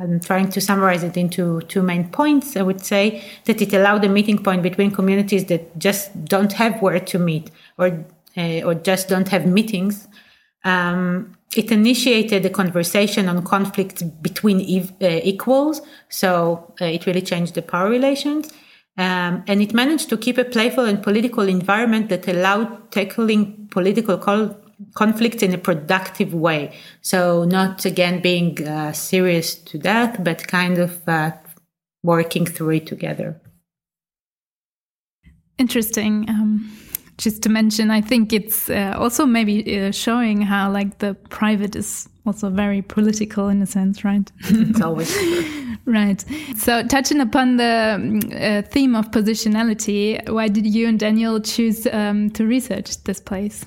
I'm 0.00 0.20
trying 0.20 0.50
to 0.50 0.60
summarize 0.60 1.02
it 1.02 1.16
into 1.16 1.60
two 1.62 1.82
main 1.82 2.08
points. 2.10 2.56
I 2.56 2.62
would 2.62 2.84
say 2.84 3.24
that 3.44 3.60
it 3.60 3.72
allowed 3.72 4.04
a 4.04 4.08
meeting 4.08 4.42
point 4.42 4.62
between 4.62 4.90
communities 4.90 5.46
that 5.46 5.78
just 5.78 6.24
don't 6.24 6.52
have 6.54 6.80
where 6.82 7.00
to 7.00 7.18
meet 7.18 7.50
or 7.78 8.04
uh, 8.36 8.62
or 8.62 8.74
just 8.74 9.08
don't 9.08 9.28
have 9.28 9.46
meetings. 9.46 10.08
Um, 10.64 11.36
it 11.56 11.70
initiated 11.70 12.44
a 12.44 12.50
conversation 12.50 13.28
on 13.28 13.44
conflicts 13.44 14.02
between 14.02 14.60
ev- 14.60 14.92
uh, 15.00 15.20
equals, 15.22 15.80
so 16.08 16.74
uh, 16.80 16.86
it 16.86 17.06
really 17.06 17.22
changed 17.22 17.54
the 17.54 17.62
power 17.62 17.88
relations. 17.88 18.52
Um, 18.96 19.42
and 19.46 19.60
it 19.60 19.74
managed 19.74 20.08
to 20.10 20.16
keep 20.16 20.38
a 20.38 20.44
playful 20.44 20.84
and 20.84 21.02
political 21.02 21.48
environment 21.48 22.08
that 22.10 22.28
allowed 22.28 22.92
tackling 22.92 23.68
political 23.70 24.18
col- 24.18 24.56
conflicts 24.94 25.42
in 25.42 25.54
a 25.54 25.58
productive 25.58 26.34
way. 26.34 26.74
So 27.00 27.44
not 27.44 27.84
again 27.84 28.20
being 28.20 28.66
uh, 28.66 28.92
serious 28.92 29.54
to 29.54 29.78
death, 29.78 30.16
but 30.22 30.46
kind 30.46 30.78
of 30.78 31.08
uh, 31.08 31.32
working 32.02 32.46
through 32.46 32.70
it 32.70 32.86
together. 32.86 33.40
Interesting. 35.58 36.28
Um, 36.28 36.70
just 37.16 37.42
to 37.44 37.48
mention, 37.48 37.90
I 37.90 38.00
think 38.00 38.32
it's 38.32 38.68
uh, 38.68 38.94
also 38.98 39.24
maybe 39.24 39.78
uh, 39.78 39.92
showing 39.92 40.42
how 40.42 40.70
like 40.70 40.98
the 40.98 41.14
private 41.30 41.76
is 41.76 42.08
also 42.26 42.50
very 42.50 42.82
political 42.82 43.48
in 43.48 43.62
a 43.62 43.66
sense, 43.66 44.04
right? 44.04 44.30
It's 44.50 44.80
always 44.80 45.16
right. 45.86 46.24
So 46.56 46.82
touching 46.86 47.20
upon 47.20 47.56
the 47.56 48.62
uh, 48.64 48.68
theme 48.68 48.96
of 48.96 49.10
positionality, 49.10 50.28
why 50.28 50.48
did 50.48 50.66
you 50.66 50.88
and 50.88 50.98
Daniel 50.98 51.40
choose 51.40 51.86
um, 51.86 52.30
to 52.30 52.46
research 52.46 53.02
this 53.04 53.20
place? 53.20 53.64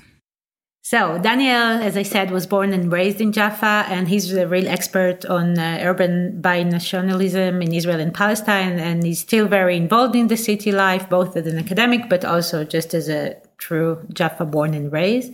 So 0.90 1.18
Daniel, 1.18 1.84
as 1.84 1.98
I 1.98 2.04
said, 2.04 2.32
was 2.32 2.48
born 2.48 2.72
and 2.72 2.90
raised 2.90 3.20
in 3.20 3.34
Jaffa, 3.34 3.84
and 3.90 4.08
he's 4.08 4.32
a 4.32 4.48
real 4.48 4.70
expert 4.70 5.26
on 5.26 5.60
uh, 5.60 5.80
urban 5.82 6.40
binationalism 6.42 7.62
in 7.62 7.74
Israel 7.74 8.00
and 8.00 8.14
Palestine, 8.14 8.80
and 8.80 9.04
he's 9.04 9.20
still 9.20 9.48
very 9.48 9.76
involved 9.76 10.16
in 10.16 10.28
the 10.28 10.38
city 10.38 10.72
life, 10.72 11.10
both 11.10 11.36
as 11.36 11.46
an 11.46 11.58
academic, 11.58 12.08
but 12.08 12.24
also 12.24 12.64
just 12.64 12.94
as 12.94 13.10
a 13.10 13.36
true 13.58 14.00
Jaffa 14.14 14.46
born 14.46 14.74
and 14.74 14.90
raised. 14.90 15.34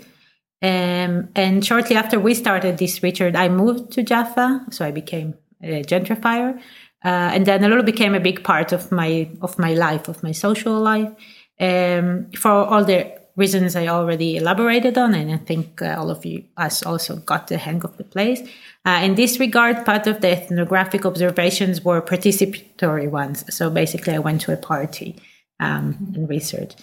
Um, 0.64 1.30
and 1.36 1.64
shortly 1.64 1.96
after 1.98 2.20
we 2.20 2.34
started 2.34 2.80
this 2.80 3.04
research, 3.04 3.36
I 3.36 3.48
moved 3.48 3.92
to 3.92 4.02
Jaffa, 4.02 4.66
so 4.72 4.84
I 4.84 4.90
became 4.90 5.36
a 5.62 5.84
gentrifier, 5.84 6.58
uh, 7.06 7.30
and 7.36 7.46
then 7.46 7.64
Anna 7.64 7.76
Loulou 7.76 7.86
became 7.86 8.16
a 8.16 8.20
big 8.20 8.44
part 8.44 8.72
of 8.72 8.92
my 8.92 9.30
of 9.44 9.60
my 9.60 9.76
life, 9.76 10.08
of 10.08 10.24
my 10.24 10.32
social 10.32 10.80
life. 10.80 11.12
Um, 11.60 12.32
for 12.32 12.50
all 12.50 12.84
the 12.84 13.23
reasons 13.36 13.76
I 13.76 13.88
already 13.88 14.38
elaborated 14.38 14.98
on, 14.98 15.14
and 15.14 15.32
I 15.32 15.38
think 15.38 15.82
uh, 15.82 15.96
all 15.98 16.10
of 16.10 16.26
you 16.26 16.44
us 16.58 16.84
also 16.84 17.18
got 17.18 17.48
the 17.48 17.58
hang 17.58 17.84
of 17.84 17.98
the 17.98 18.04
place. 18.04 18.42
Uh, 18.86 19.02
in 19.04 19.16
this 19.16 19.40
regard, 19.40 19.86
part 19.86 20.08
of 20.08 20.22
the 20.22 20.30
ethnographic 20.30 21.06
observations 21.06 21.84
were 21.84 22.02
participatory 22.02 23.10
ones. 23.10 23.44
So 23.56 23.70
basically, 23.70 24.14
I 24.14 24.20
went 24.20 24.42
to 24.42 24.54
a 24.54 24.58
party 24.58 25.16
um, 25.60 26.12
and 26.16 26.30
research. 26.30 26.74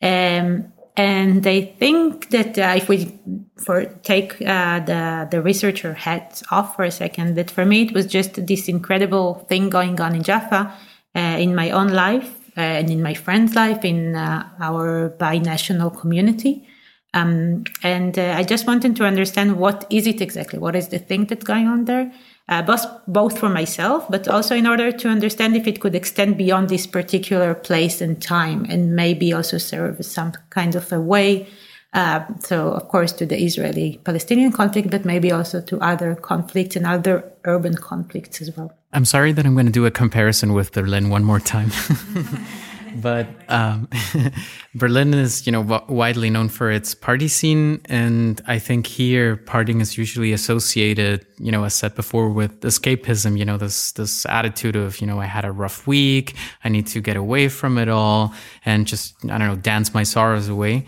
Um, 0.00 0.72
and 0.96 1.46
I 1.46 1.60
think 1.78 2.30
that 2.30 2.58
uh, 2.58 2.74
if 2.76 2.88
we 2.88 3.16
for 3.56 3.84
take 4.02 4.40
uh, 4.42 4.80
the 4.80 5.28
the 5.30 5.40
researcher 5.40 5.94
hats 5.94 6.42
off 6.50 6.74
for 6.74 6.84
a 6.84 6.90
second, 6.90 7.36
that 7.36 7.50
for 7.50 7.64
me 7.64 7.82
it 7.82 7.92
was 7.92 8.06
just 8.06 8.46
this 8.46 8.68
incredible 8.68 9.46
thing 9.48 9.70
going 9.70 10.00
on 10.00 10.14
in 10.16 10.22
Jaffa 10.22 10.72
uh, 11.14 11.20
in 11.20 11.54
my 11.54 11.70
own 11.70 11.88
life 11.88 12.37
and 12.60 12.90
in 12.90 13.02
my 13.02 13.14
friend's 13.14 13.54
life, 13.54 13.84
in 13.84 14.14
uh, 14.14 14.48
our 14.60 15.10
binational 15.18 15.96
community. 15.96 16.66
Um, 17.14 17.64
and 17.82 18.18
uh, 18.18 18.34
I 18.36 18.42
just 18.44 18.66
wanted 18.66 18.96
to 18.96 19.04
understand 19.04 19.58
what 19.58 19.86
is 19.90 20.06
it 20.06 20.20
exactly? 20.20 20.58
What 20.58 20.76
is 20.76 20.88
the 20.88 20.98
thing 20.98 21.24
that's 21.24 21.44
going 21.44 21.66
on 21.66 21.86
there? 21.86 22.12
Uh, 22.48 22.62
both, 22.62 22.86
both 23.06 23.38
for 23.38 23.48
myself, 23.48 24.06
but 24.08 24.26
also 24.26 24.54
in 24.54 24.66
order 24.66 24.90
to 24.90 25.08
understand 25.08 25.54
if 25.54 25.66
it 25.66 25.80
could 25.80 25.94
extend 25.94 26.36
beyond 26.36 26.68
this 26.68 26.86
particular 26.86 27.54
place 27.54 28.00
and 28.00 28.22
time 28.22 28.66
and 28.70 28.96
maybe 28.96 29.32
also 29.32 29.58
serve 29.58 30.00
as 30.00 30.10
some 30.10 30.32
kind 30.50 30.74
of 30.74 30.90
a 30.92 31.00
way. 31.00 31.46
Uh, 31.94 32.24
so, 32.40 32.68
of 32.72 32.88
course, 32.88 33.12
to 33.12 33.24
the 33.24 33.42
Israeli 33.42 33.98
Palestinian 34.04 34.52
conflict, 34.52 34.90
but 34.90 35.04
maybe 35.04 35.32
also 35.32 35.60
to 35.62 35.80
other 35.80 36.14
conflicts 36.14 36.76
and 36.76 36.86
other 36.86 37.32
urban 37.44 37.74
conflicts 37.74 38.42
as 38.42 38.54
well. 38.56 38.72
I'm 38.92 39.06
sorry 39.06 39.32
that 39.32 39.46
I'm 39.46 39.54
going 39.54 39.66
to 39.66 39.72
do 39.72 39.86
a 39.86 39.90
comparison 39.90 40.52
with 40.52 40.72
Berlin 40.72 41.08
one 41.08 41.24
more 41.24 41.40
time. 41.40 41.70
but 42.96 43.26
um, 43.48 43.88
Berlin 44.74 45.14
is, 45.14 45.46
you 45.46 45.52
know, 45.52 45.62
w- 45.62 45.94
widely 45.94 46.28
known 46.28 46.50
for 46.50 46.70
its 46.70 46.94
party 46.94 47.28
scene, 47.28 47.80
and 47.86 48.40
I 48.46 48.58
think 48.58 48.86
here 48.86 49.36
partying 49.36 49.80
is 49.80 49.96
usually 49.96 50.32
associated, 50.32 51.26
you 51.38 51.50
know, 51.50 51.64
as 51.64 51.74
said 51.74 51.94
before, 51.94 52.28
with 52.28 52.60
escapism. 52.60 53.38
You 53.38 53.44
know, 53.46 53.56
this 53.56 53.92
this 53.92 54.26
attitude 54.26 54.76
of, 54.76 55.00
you 55.00 55.06
know, 55.06 55.20
I 55.20 55.26
had 55.26 55.44
a 55.44 55.52
rough 55.52 55.86
week, 55.86 56.34
I 56.64 56.68
need 56.68 56.86
to 56.88 57.00
get 57.00 57.16
away 57.16 57.48
from 57.48 57.78
it 57.78 57.88
all, 57.88 58.34
and 58.64 58.86
just 58.86 59.14
I 59.24 59.38
don't 59.38 59.48
know, 59.48 59.56
dance 59.56 59.94
my 59.94 60.02
sorrows 60.02 60.48
away. 60.48 60.86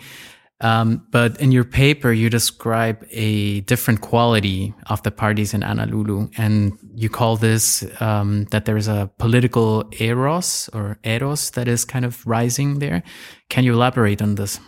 Um, 0.61 1.05
but 1.09 1.41
in 1.41 1.51
your 1.51 1.63
paper, 1.63 2.11
you 2.11 2.29
describe 2.29 3.03
a 3.09 3.61
different 3.61 4.01
quality 4.01 4.73
of 4.87 5.01
the 5.01 5.09
parties 5.09 5.53
in 5.53 5.63
Anna 5.63 5.87
Loulou, 5.87 6.31
and 6.37 6.77
you 6.93 7.09
call 7.09 7.35
this 7.35 7.83
um, 7.99 8.45
that 8.51 8.65
there 8.65 8.77
is 8.77 8.87
a 8.87 9.09
political 9.17 9.83
eros 9.99 10.69
or 10.71 10.99
eros 11.03 11.49
that 11.51 11.67
is 11.67 11.83
kind 11.83 12.05
of 12.05 12.25
rising 12.27 12.79
there. 12.79 13.01
Can 13.49 13.63
you 13.63 13.73
elaborate 13.73 14.21
on 14.21 14.35
this? 14.35 14.59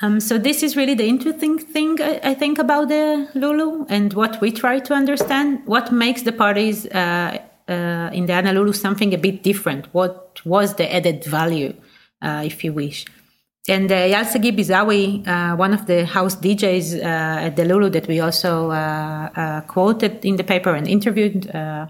Um, 0.00 0.18
so 0.18 0.38
this 0.38 0.62
is 0.62 0.76
really 0.76 0.94
the 0.94 1.06
interesting 1.06 1.58
thing 1.58 2.00
I, 2.00 2.18
I, 2.24 2.34
think 2.34 2.58
about 2.58 2.88
the 2.88 3.28
Lulu 3.34 3.84
and 3.90 4.12
what 4.14 4.40
we 4.40 4.50
try 4.50 4.80
to 4.80 4.94
understand. 4.94 5.60
What 5.66 5.92
makes 5.92 6.22
the 6.22 6.32
parties 6.32 6.86
uh, 6.86 7.38
uh, 7.68 8.10
in 8.12 8.26
the 8.26 8.32
Anna 8.32 8.52
Loulou 8.54 8.74
something 8.74 9.12
a 9.12 9.18
bit 9.18 9.42
different? 9.42 9.86
What 9.92 10.40
was 10.46 10.74
the 10.76 10.92
added 10.92 11.24
value, 11.24 11.74
uh, 12.22 12.42
if 12.44 12.64
you 12.64 12.72
wish? 12.72 13.04
And 13.68 13.92
uh, 13.92 13.94
Eyal 13.94 14.24
Sagui 14.24 14.56
Bizawe, 14.56 15.26
uh, 15.26 15.56
one 15.56 15.72
of 15.72 15.86
the 15.86 16.04
house 16.04 16.34
DJs 16.34 16.98
uh, 16.98 17.46
at 17.46 17.54
the 17.54 17.64
Lulu 17.64 17.90
that 17.90 18.08
we 18.08 18.18
also 18.18 18.72
uh, 18.72 19.28
uh, 19.36 19.60
quoted 19.62 20.24
in 20.24 20.34
the 20.34 20.42
paper 20.42 20.74
and 20.74 20.88
interviewed, 20.88 21.48
uh, 21.54 21.86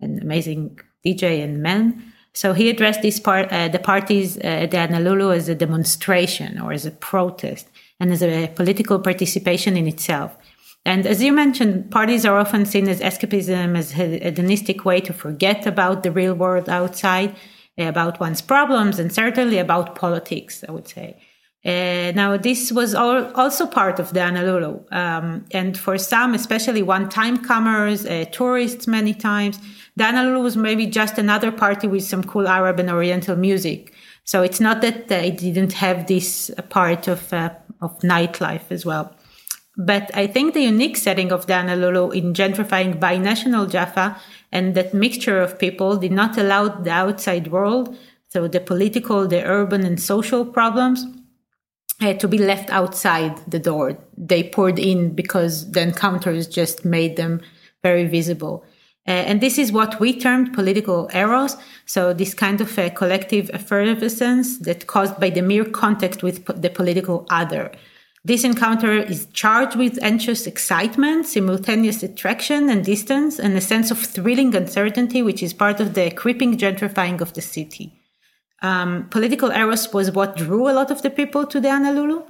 an 0.00 0.20
amazing 0.22 0.78
DJ 1.04 1.42
and 1.42 1.60
man. 1.60 2.12
So 2.32 2.52
he 2.52 2.70
addressed 2.70 3.02
this 3.02 3.18
part, 3.18 3.48
the 3.48 3.80
parties 3.82 4.36
at 4.38 4.70
the 4.70 4.76
Anna 4.76 4.98
Loulou 4.98 5.34
as 5.34 5.48
a 5.48 5.54
demonstration 5.54 6.60
or 6.60 6.72
as 6.72 6.84
a 6.84 6.90
protest 6.90 7.66
and 7.98 8.12
as 8.12 8.22
a 8.22 8.48
political 8.48 9.00
participation 9.00 9.76
in 9.76 9.88
itself. 9.88 10.36
And 10.84 11.06
as 11.06 11.22
you 11.22 11.32
mentioned, 11.32 11.90
parties 11.90 12.26
are 12.26 12.38
often 12.38 12.66
seen 12.66 12.88
as 12.88 13.00
escapism, 13.00 13.76
as 13.76 13.92
a 13.92 14.18
hedonistic 14.22 14.84
way 14.84 15.00
to 15.00 15.14
forget 15.14 15.66
about 15.66 16.02
the 16.02 16.12
real 16.12 16.34
world 16.34 16.68
outside 16.68 17.34
about 17.78 18.20
one's 18.20 18.40
problems 18.40 18.98
and 18.98 19.12
certainly 19.12 19.58
about 19.58 19.94
politics, 19.94 20.64
I 20.68 20.72
would 20.72 20.88
say. 20.88 21.16
Uh, 21.64 22.12
now, 22.14 22.36
this 22.36 22.70
was 22.70 22.94
all, 22.94 23.24
also 23.34 23.66
part 23.66 23.98
of 23.98 24.12
the 24.12 24.20
Anna 24.20 24.42
Loulou. 24.42 24.92
Um, 24.92 25.44
and 25.50 25.76
for 25.76 25.98
some, 25.98 26.32
especially 26.32 26.80
one 26.80 27.08
time 27.08 27.38
comers, 27.38 28.06
uh, 28.06 28.24
tourists 28.30 28.86
many 28.86 29.12
times, 29.12 29.58
the 29.96 30.04
Anna 30.04 30.22
Loulou 30.22 30.44
was 30.44 30.56
maybe 30.56 30.86
just 30.86 31.18
another 31.18 31.50
party 31.50 31.88
with 31.88 32.04
some 32.04 32.22
cool 32.22 32.46
Arab 32.46 32.78
and 32.78 32.88
Oriental 32.88 33.34
music. 33.34 33.92
So 34.22 34.42
it's 34.42 34.60
not 34.60 34.80
that 34.82 35.10
uh, 35.10 35.16
it 35.16 35.38
didn't 35.38 35.72
have 35.72 36.06
this 36.06 36.52
part 36.68 37.08
of, 37.08 37.32
uh, 37.32 37.50
of 37.80 37.98
nightlife 37.98 38.70
as 38.70 38.86
well. 38.86 39.16
But 39.76 40.10
I 40.14 40.26
think 40.26 40.54
the 40.54 40.62
unique 40.62 40.96
setting 40.96 41.32
of 41.32 41.46
the 41.46 41.54
Anna 41.54 41.76
Loulou 41.76 42.14
in 42.14 42.32
gentrifying 42.32 42.98
binational 42.98 43.68
Jaffa 43.68 44.16
and 44.52 44.74
that 44.74 44.94
mixture 44.94 45.40
of 45.40 45.58
people 45.58 45.96
did 45.96 46.12
not 46.12 46.38
allow 46.38 46.68
the 46.68 46.90
outside 46.90 47.48
world, 47.48 47.96
so 48.28 48.48
the 48.48 48.60
political, 48.60 49.26
the 49.26 49.44
urban, 49.44 49.84
and 49.84 50.00
social 50.00 50.44
problems, 50.44 51.04
uh, 52.00 52.12
to 52.14 52.28
be 52.28 52.38
left 52.38 52.70
outside 52.70 53.38
the 53.50 53.58
door. 53.58 53.98
They 54.16 54.42
poured 54.42 54.78
in 54.78 55.14
because 55.14 55.70
the 55.72 55.80
encounters 55.80 56.46
just 56.46 56.84
made 56.84 57.16
them 57.16 57.40
very 57.82 58.06
visible. 58.06 58.64
Uh, 59.08 59.10
and 59.10 59.40
this 59.40 59.56
is 59.56 59.70
what 59.70 60.00
we 60.00 60.18
termed 60.18 60.52
political 60.52 61.08
eros. 61.14 61.56
So 61.86 62.12
this 62.12 62.34
kind 62.34 62.60
of 62.60 62.76
a 62.78 62.90
collective 62.90 63.50
effervescence 63.52 64.58
that 64.58 64.88
caused 64.88 65.20
by 65.20 65.30
the 65.30 65.42
mere 65.42 65.64
contact 65.64 66.22
with 66.22 66.44
the 66.60 66.70
political 66.70 67.24
other. 67.30 67.70
This 68.26 68.42
encounter 68.42 68.92
is 68.92 69.28
charged 69.32 69.76
with 69.76 70.02
anxious 70.02 70.48
excitement, 70.48 71.26
simultaneous 71.26 72.02
attraction 72.02 72.68
and 72.68 72.84
distance, 72.84 73.38
and 73.38 73.56
a 73.56 73.60
sense 73.60 73.92
of 73.92 74.00
thrilling 74.00 74.52
uncertainty, 74.52 75.22
which 75.22 75.44
is 75.44 75.54
part 75.54 75.78
of 75.78 75.94
the 75.94 76.10
creeping 76.10 76.58
gentrifying 76.58 77.20
of 77.20 77.34
the 77.34 77.40
city. 77.40 77.86
Um, 78.62 79.06
political 79.10 79.52
eros 79.52 79.92
was 79.92 80.10
what 80.10 80.36
drew 80.36 80.68
a 80.68 80.74
lot 80.74 80.90
of 80.90 81.02
the 81.02 81.10
people 81.10 81.46
to 81.46 81.60
the 81.60 81.68
Anna 81.68 81.92
Loulou, 81.92 82.24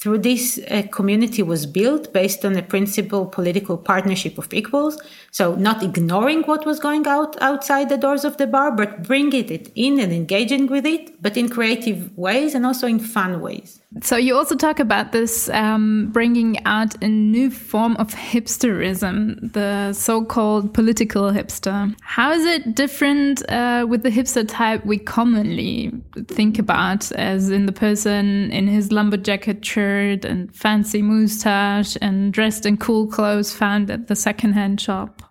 through 0.00 0.18
this, 0.18 0.58
a 0.68 0.84
community 0.84 1.42
was 1.42 1.66
built 1.66 2.12
based 2.12 2.44
on 2.44 2.56
a 2.56 2.62
principle 2.62 3.26
political 3.26 3.76
partnership 3.76 4.38
of 4.38 4.54
equals. 4.54 5.02
So 5.30 5.56
not 5.56 5.82
ignoring 5.82 6.42
what 6.44 6.64
was 6.64 6.78
going 6.78 7.06
out 7.06 7.40
outside 7.42 7.88
the 7.88 7.98
doors 7.98 8.24
of 8.24 8.38
the 8.38 8.46
bar, 8.46 8.70
but 8.70 9.02
bringing 9.02 9.50
it 9.50 9.70
in 9.74 10.00
and 10.00 10.12
engaging 10.12 10.68
with 10.68 10.86
it, 10.86 11.20
but 11.20 11.36
in 11.36 11.50
creative 11.50 12.16
ways 12.16 12.54
and 12.54 12.64
also 12.64 12.86
in 12.86 13.00
fun 13.00 13.40
ways. 13.40 13.79
So 14.02 14.16
you 14.16 14.36
also 14.36 14.54
talk 14.54 14.78
about 14.78 15.10
this 15.10 15.48
um, 15.48 16.10
bringing 16.12 16.64
out 16.64 16.94
a 17.02 17.08
new 17.08 17.50
form 17.50 17.96
of 17.96 18.14
hipsterism, 18.14 19.52
the 19.52 19.92
so-called 19.92 20.72
political 20.72 21.32
hipster. 21.32 21.94
How 22.00 22.30
is 22.30 22.44
it 22.44 22.76
different 22.76 23.42
uh, 23.50 23.86
with 23.88 24.04
the 24.04 24.10
hipster 24.10 24.46
type 24.48 24.86
we 24.86 24.96
commonly 24.96 25.92
think 26.28 26.58
about, 26.58 27.10
as 27.12 27.50
in 27.50 27.66
the 27.66 27.72
person 27.72 28.52
in 28.52 28.68
his 28.68 28.90
lumberjacket 28.90 29.64
shirt 29.64 30.24
and 30.24 30.54
fancy 30.54 31.02
moustache 31.02 31.96
and 32.00 32.32
dressed 32.32 32.66
in 32.66 32.76
cool 32.76 33.08
clothes 33.08 33.52
found 33.52 33.90
at 33.90 34.06
the 34.06 34.14
secondhand 34.14 34.80
shop? 34.80 35.29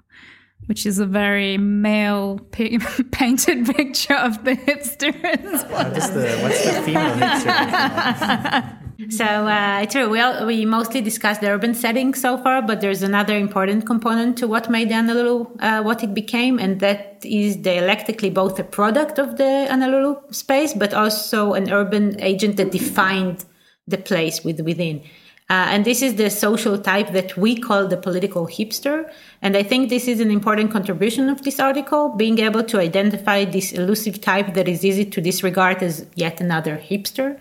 Which 0.69 0.86
is 0.86 0.99
a 0.99 1.05
very 1.05 1.58
male 1.58 2.39
painted 2.51 3.65
picture 3.65 4.13
of 4.13 4.43
the 4.45 4.55
hipsters. 4.55 5.69
what's, 5.71 6.10
the, 6.10 6.39
what's 6.43 6.63
the 6.63 6.82
female 6.84 7.15
hipster? 7.15 8.79
So 9.10 9.23
uh, 9.23 9.79
it's 9.82 9.93
true. 9.93 10.10
We, 10.10 10.19
all, 10.19 10.45
we 10.45 10.65
mostly 10.65 10.99
discussed 10.99 11.39
the 11.39 11.49
urban 11.49 11.73
setting 11.73 12.13
so 12.13 12.38
far, 12.38 12.62
but 12.62 12.82
there's 12.82 13.01
another 13.01 13.38
important 13.38 13.86
component 13.86 14.38
to 14.39 14.47
what 14.47 14.69
made 14.69 14.89
the 14.89 14.95
Anna 14.95 15.15
Loulou 15.15 15.49
uh, 15.62 15.82
what 15.82 16.03
it 16.03 16.13
became, 16.13 16.60
and 16.60 16.82
that 16.82 17.17
is 17.23 17.55
dialectically 17.55 18.29
both 18.29 18.60
a 18.60 18.63
product 18.63 19.17
of 19.17 19.38
the 19.38 19.67
Anna 19.71 19.88
Loulou 19.88 20.36
space, 20.36 20.73
but 20.73 20.93
also 20.93 21.53
an 21.53 21.71
urban 21.71 22.19
agent 22.21 22.58
that 22.58 22.71
defined 22.71 23.45
the 23.88 23.97
place 23.97 24.43
with 24.43 24.60
within. 24.60 25.01
Uh, 25.50 25.66
and 25.70 25.84
this 25.84 26.04
is 26.04 26.16
the 26.16 26.30
social 26.30 26.78
type 26.78 27.12
that 27.12 27.36
we 27.36 27.56
call 27.56 27.88
the 27.88 27.98
political 27.98 28.46
hipster. 28.46 29.10
And 29.42 29.58
I 29.58 29.64
think 29.64 29.90
this 29.90 30.08
is 30.08 30.20
an 30.20 30.30
important 30.30 30.72
contribution 30.72 31.28
of 31.28 31.42
this 31.42 31.60
article, 31.60 32.10
being 32.10 32.38
able 32.38 32.64
to 32.66 32.80
identify 32.80 33.46
this 33.46 33.72
elusive 33.72 34.22
type 34.22 34.54
that 34.54 34.68
is 34.68 34.86
easy 34.86 35.06
to 35.06 35.20
disregard 35.20 35.82
as 35.82 36.06
yet 36.14 36.40
another 36.40 36.78
hipster. 36.78 37.40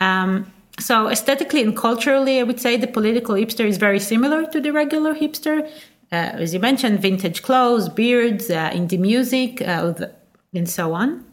Um, 0.00 0.50
so 0.80 1.08
aesthetically 1.08 1.62
and 1.62 1.76
culturally, 1.76 2.40
I 2.40 2.44
would 2.44 2.58
say 2.58 2.78
the 2.78 2.86
political 2.86 3.34
hipster 3.34 3.66
is 3.66 3.76
very 3.76 4.00
similar 4.00 4.46
to 4.46 4.58
the 4.58 4.72
regular 4.72 5.14
hipster. 5.14 5.68
Uh, 6.10 6.40
as 6.40 6.54
you 6.54 6.60
mentioned, 6.60 7.00
vintage 7.00 7.42
clothes, 7.42 7.90
beards, 7.90 8.48
uh, 8.48 8.70
indie 8.70 8.98
music, 8.98 9.60
uh, 9.60 9.92
and 10.54 10.68
so 10.68 10.94
on. 10.94 11.24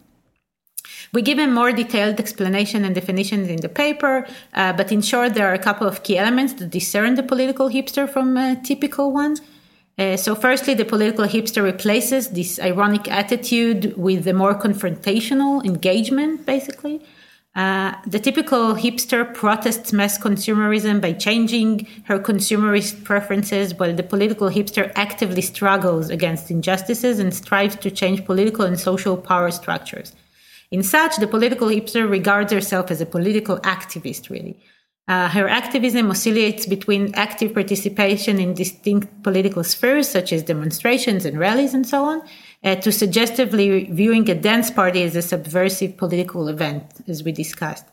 We 1.13 1.21
give 1.21 1.39
a 1.39 1.47
more 1.47 1.71
detailed 1.71 2.19
explanation 2.19 2.85
and 2.85 2.93
definitions 2.93 3.47
in 3.49 3.57
the 3.57 3.69
paper, 3.69 4.27
uh, 4.53 4.73
but 4.73 4.91
in 4.91 5.01
short, 5.01 5.33
there 5.33 5.47
are 5.47 5.53
a 5.53 5.59
couple 5.59 5.87
of 5.87 6.03
key 6.03 6.17
elements 6.17 6.53
to 6.53 6.65
discern 6.65 7.15
the 7.15 7.23
political 7.23 7.69
hipster 7.69 8.07
from 8.07 8.37
a 8.37 8.55
typical 8.63 9.11
one. 9.11 9.37
Uh, 9.97 10.15
so, 10.15 10.33
firstly, 10.33 10.73
the 10.73 10.85
political 10.85 11.25
hipster 11.25 11.61
replaces 11.61 12.29
this 12.29 12.59
ironic 12.59 13.11
attitude 13.11 13.97
with 13.97 14.27
a 14.27 14.33
more 14.33 14.55
confrontational 14.55 15.65
engagement, 15.65 16.45
basically. 16.45 17.01
Uh, 17.55 17.93
the 18.05 18.19
typical 18.19 18.75
hipster 18.75 19.33
protests 19.33 19.91
mass 19.91 20.17
consumerism 20.17 21.01
by 21.01 21.11
changing 21.11 21.85
her 22.05 22.19
consumerist 22.19 23.03
preferences, 23.03 23.73
while 23.73 23.93
the 23.93 24.03
political 24.03 24.49
hipster 24.49 24.91
actively 24.95 25.41
struggles 25.41 26.09
against 26.09 26.49
injustices 26.49 27.19
and 27.19 27.33
strives 27.33 27.75
to 27.75 27.91
change 27.91 28.23
political 28.23 28.63
and 28.63 28.79
social 28.79 29.17
power 29.17 29.51
structures. 29.51 30.13
In 30.71 30.83
such, 30.83 31.17
the 31.17 31.27
political 31.27 31.67
hipster 31.67 32.09
regards 32.09 32.53
herself 32.53 32.91
as 32.91 33.01
a 33.01 33.05
political 33.05 33.57
activist, 33.59 34.29
really. 34.29 34.59
Uh, 35.07 35.27
her 35.27 35.49
activism 35.49 36.11
oscillates 36.11 36.67
between 36.67 37.11
active 37.15 37.51
participation 37.55 38.39
in 38.39 38.53
distinct 38.53 39.07
political 39.23 39.63
spheres, 39.63 40.07
such 40.07 40.31
as 40.31 40.43
demonstrations 40.43 41.25
and 41.25 41.39
rallies 41.39 41.73
and 41.73 41.87
so 41.87 42.03
on, 42.03 42.21
uh, 42.63 42.75
to 42.75 42.91
suggestively 42.91 43.85
viewing 43.85 44.29
a 44.29 44.35
dance 44.35 44.69
party 44.69 45.01
as 45.01 45.15
a 45.15 45.23
subversive 45.23 45.97
political 45.97 46.47
event, 46.47 46.83
as 47.07 47.23
we 47.23 47.31
discussed. 47.31 47.85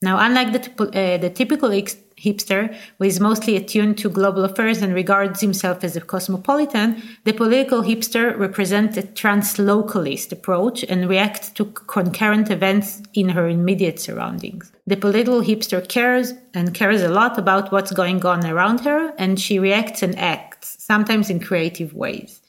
Now, 0.00 0.18
unlike 0.18 0.52
the, 0.52 0.84
uh, 0.84 1.18
the 1.18 1.28
typical 1.28 1.70
hipster, 2.18 2.74
who 2.98 3.04
is 3.04 3.20
mostly 3.20 3.56
attuned 3.56 3.98
to 3.98 4.08
global 4.08 4.44
affairs 4.44 4.82
and 4.82 4.94
regards 4.94 5.40
himself 5.40 5.84
as 5.84 5.96
a 5.96 6.00
cosmopolitan, 6.00 7.02
the 7.24 7.32
political 7.32 7.82
hipster 7.82 8.36
represents 8.38 8.96
a 8.96 9.02
translocalist 9.02 10.32
approach 10.32 10.84
and 10.84 11.08
reacts 11.08 11.50
to 11.50 11.66
concurrent 11.66 12.50
events 12.50 13.02
in 13.14 13.28
her 13.30 13.48
immediate 13.48 14.00
surroundings. 14.00 14.72
The 14.86 14.96
political 14.96 15.42
hipster 15.42 15.86
cares 15.86 16.32
and 16.54 16.72
cares 16.72 17.02
a 17.02 17.08
lot 17.08 17.38
about 17.38 17.72
what's 17.72 17.92
going 17.92 18.24
on 18.24 18.46
around 18.46 18.80
her, 18.80 19.12
and 19.18 19.38
she 19.38 19.58
reacts 19.58 20.02
and 20.02 20.18
acts, 20.18 20.76
sometimes 20.78 21.28
in 21.28 21.40
creative 21.40 21.92
ways. 21.92 22.40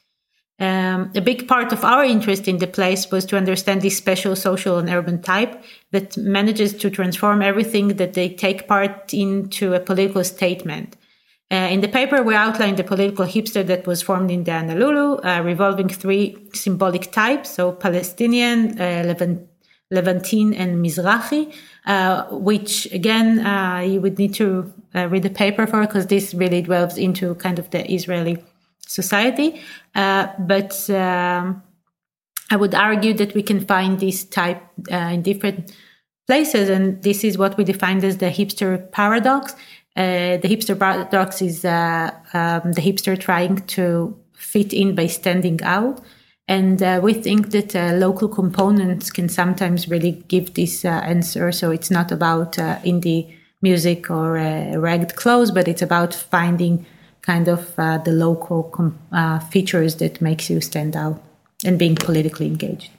Um, 0.60 1.12
a 1.16 1.22
big 1.22 1.48
part 1.48 1.72
of 1.72 1.84
our 1.84 2.04
interest 2.04 2.48
in 2.48 2.58
the 2.58 2.66
place 2.66 3.12
was 3.12 3.26
to 3.26 3.38
understand 3.38 3.84
this 3.84 3.96
special 3.96 4.36
social 4.36 4.80
and 4.80 4.90
urban 4.90 5.22
type 5.22 5.64
that 5.92 6.18
manages 6.18 6.74
to 6.78 6.90
transform 6.90 7.44
everything 7.44 7.90
that 7.98 8.14
they 8.14 8.30
take 8.30 8.68
part 8.68 9.14
into 9.14 9.76
a 9.76 9.80
political 9.80 10.24
statement. 10.24 10.98
Uh, 11.50 11.70
in 11.72 11.82
the 11.82 11.88
paper, 11.88 12.24
we 12.24 12.36
outlined 12.36 12.78
the 12.78 12.84
political 12.84 13.26
hipster 13.26 13.66
that 13.66 13.86
was 13.86 14.02
formed 14.02 14.32
in 14.32 14.44
the 14.44 14.52
Anna 14.52 14.76
Loulou, 14.76 15.24
uh, 15.24 15.42
revolving 15.44 15.88
three 15.88 16.36
symbolic 16.54 17.12
types, 17.12 17.52
so 17.52 17.72
Palestinian, 17.72 18.82
uh, 18.82 19.04
Levant, 19.06 19.48
Levantine 19.90 20.54
and 20.54 20.84
Mizrahi, 20.84 21.54
uh, 21.86 22.24
which 22.32 22.92
again, 22.92 23.46
uh, 23.46 23.80
you 23.80 24.02
would 24.02 24.18
need 24.18 24.34
to 24.34 24.74
uh, 24.94 25.08
read 25.08 25.24
the 25.24 25.30
paper 25.30 25.66
for 25.66 25.82
because 25.82 26.08
this 26.08 26.34
really 26.34 26.62
delves 26.64 26.98
into 26.98 27.36
kind 27.36 27.60
of 27.60 27.70
the 27.70 27.90
Israeli 27.90 28.44
society. 28.88 29.62
Uh, 29.94 30.28
but 30.40 30.90
um, 30.90 31.62
I 32.50 32.56
would 32.56 32.74
argue 32.74 33.14
that 33.16 33.34
we 33.36 33.44
can 33.44 33.66
find 33.66 34.00
this 34.00 34.24
type 34.24 34.62
uh, 34.92 34.96
in 34.96 35.22
different 35.22 35.74
places, 36.26 36.70
and 36.70 37.02
this 37.04 37.24
is 37.24 37.38
what 37.38 37.58
we 37.58 37.64
defined 37.64 38.04
as 38.04 38.18
the 38.18 38.30
hipster 38.30 38.92
paradox. 38.92 39.54
Uh, 39.96 40.38
the 40.38 40.48
hipster 40.48 40.78
paradox 40.78 41.42
is 41.42 41.66
um, 41.66 42.72
the 42.74 42.82
hipster 42.82 43.20
trying 43.20 43.58
to 43.66 44.18
fit 44.34 44.72
in 44.72 44.94
by 44.96 45.08
standing 45.08 45.60
out. 45.64 46.02
And 46.48 46.82
uh, 46.82 47.02
we 47.04 47.14
think 47.14 47.52
that 47.52 47.76
uh, 47.76 47.94
local 47.96 48.30
components 48.30 49.10
can 49.12 49.28
sometimes 49.28 49.90
really 49.90 50.24
give 50.30 50.54
this 50.54 50.86
uh, 50.86 50.90
answer. 50.90 51.52
So 51.52 51.72
it's 51.72 51.92
not 51.92 52.12
about 52.12 52.54
indie 52.54 53.36
music 53.62 54.10
or 54.10 54.34
ragged 54.80 55.16
clothes, 55.16 55.52
but 55.52 55.68
it's 55.68 55.82
about 55.82 56.14
finding 56.14 56.86
kind 57.28 57.50
of 57.50 57.78
uh, 57.78 57.98
the 58.00 58.12
local 58.12 58.64
com- 58.64 58.98
uh, 59.12 59.40
features 59.40 59.96
that 59.98 60.22
makes 60.22 60.50
you 60.50 60.62
stand 60.62 60.96
out 60.96 61.22
and 61.66 61.78
being 61.78 61.96
politically 61.96 62.48
engaged. 62.48 62.90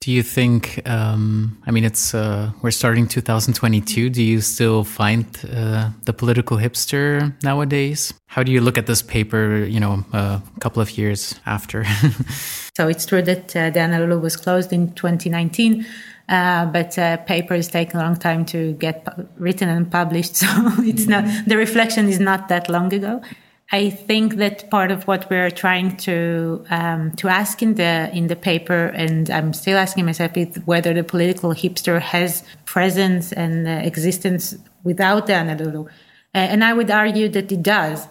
Do 0.00 0.10
you 0.10 0.24
think? 0.24 0.82
Um, 0.84 1.62
I 1.64 1.70
mean, 1.70 1.84
it's 1.84 2.12
uh, 2.12 2.50
we're 2.60 2.72
starting 2.72 3.06
2022. 3.06 4.10
Do 4.10 4.20
you 4.20 4.40
still 4.40 4.82
find 4.82 5.24
uh, 5.44 5.90
the 6.06 6.12
political 6.12 6.56
hipster 6.56 7.32
nowadays? 7.44 8.12
How 8.26 8.42
do 8.42 8.50
you 8.50 8.60
look 8.60 8.76
at 8.78 8.86
this 8.86 9.00
paper? 9.00 9.64
You 9.64 9.78
know, 9.78 10.04
a 10.12 10.42
couple 10.58 10.82
of 10.82 10.98
years 10.98 11.36
after. 11.46 11.84
so 12.76 12.88
it's 12.88 13.06
true 13.06 13.22
that 13.22 13.54
uh, 13.54 13.70
the 13.70 13.78
Anna 13.78 14.00
Loulou 14.00 14.20
was 14.20 14.36
closed 14.36 14.72
in 14.72 14.92
2019. 14.94 15.86
Uh, 16.28 16.66
but 16.66 16.98
uh, 16.98 17.18
papers 17.18 17.68
take 17.68 17.94
a 17.94 17.98
long 17.98 18.16
time 18.16 18.44
to 18.46 18.72
get 18.74 19.06
written 19.38 19.68
and 19.68 19.88
published, 19.90 20.34
so 20.42 20.48
it's 20.78 21.06
not 21.06 21.24
the 21.46 21.56
reflection 21.56 22.08
is 22.08 22.18
not 22.18 22.48
that 22.48 22.68
long 22.68 22.92
ago. 22.92 23.22
I 23.74 23.88
think 23.88 24.36
that 24.36 24.68
part 24.70 24.90
of 24.90 25.06
what 25.08 25.30
we're 25.30 25.50
trying 25.50 25.96
to 25.98 26.62
um, 26.68 27.12
to 27.12 27.28
ask 27.28 27.62
in 27.62 27.74
the 27.74 28.10
in 28.12 28.26
the 28.26 28.36
paper, 28.36 28.88
and 28.88 29.30
I'm 29.30 29.54
still 29.54 29.78
asking 29.78 30.04
myself, 30.04 30.36
is 30.36 30.58
whether 30.66 30.92
the 30.92 31.02
political 31.02 31.54
hipster 31.54 31.98
has 31.98 32.44
presence 32.66 33.32
and 33.32 33.66
uh, 33.66 33.70
existence 33.70 34.54
without 34.84 35.26
the 35.26 35.34
Anna 35.34 35.56
Loulou, 35.56 35.86
uh, 35.86 35.88
and 36.34 36.62
I 36.62 36.74
would 36.74 36.90
argue 36.90 37.30
that 37.30 37.50
it 37.50 37.62
does. 37.62 38.06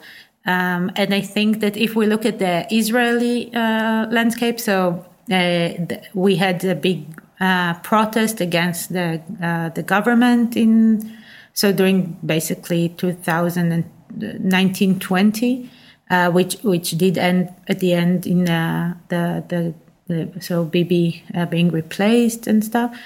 Um, 0.47 0.91
and 0.95 1.13
I 1.13 1.21
think 1.21 1.59
that 1.59 1.77
if 1.77 1.95
we 1.95 2.07
look 2.07 2.25
at 2.25 2.39
the 2.39 2.65
Israeli 2.71 3.53
uh, 3.53 4.07
landscape, 4.09 4.59
so 4.59 5.05
uh, 5.31 5.69
we 6.15 6.37
had 6.37 6.65
a 6.65 6.73
big 6.73 7.21
uh, 7.39 7.75
protest 7.81 8.41
against 8.41 8.93
the 8.93 9.21
uh, 9.43 9.69
the 9.69 9.83
government 9.83 10.57
in 10.57 11.19
so 11.53 11.71
during 11.71 12.17
basically 12.25 12.89
2000 12.89 13.85
1920, 14.17 15.69
uh, 16.09 16.31
which 16.31 16.55
which 16.63 16.91
did 16.91 17.17
end 17.17 17.53
at 17.67 17.79
the 17.79 17.93
end 17.93 18.25
in 18.27 18.49
uh, 18.49 18.95
the, 19.09 19.43
the, 19.47 19.73
the 20.07 20.41
so 20.41 20.65
Bibi 20.65 21.23
uh, 21.33 21.45
being 21.45 21.71
replaced 21.71 22.47
and 22.47 22.63
stuff. 22.63 22.97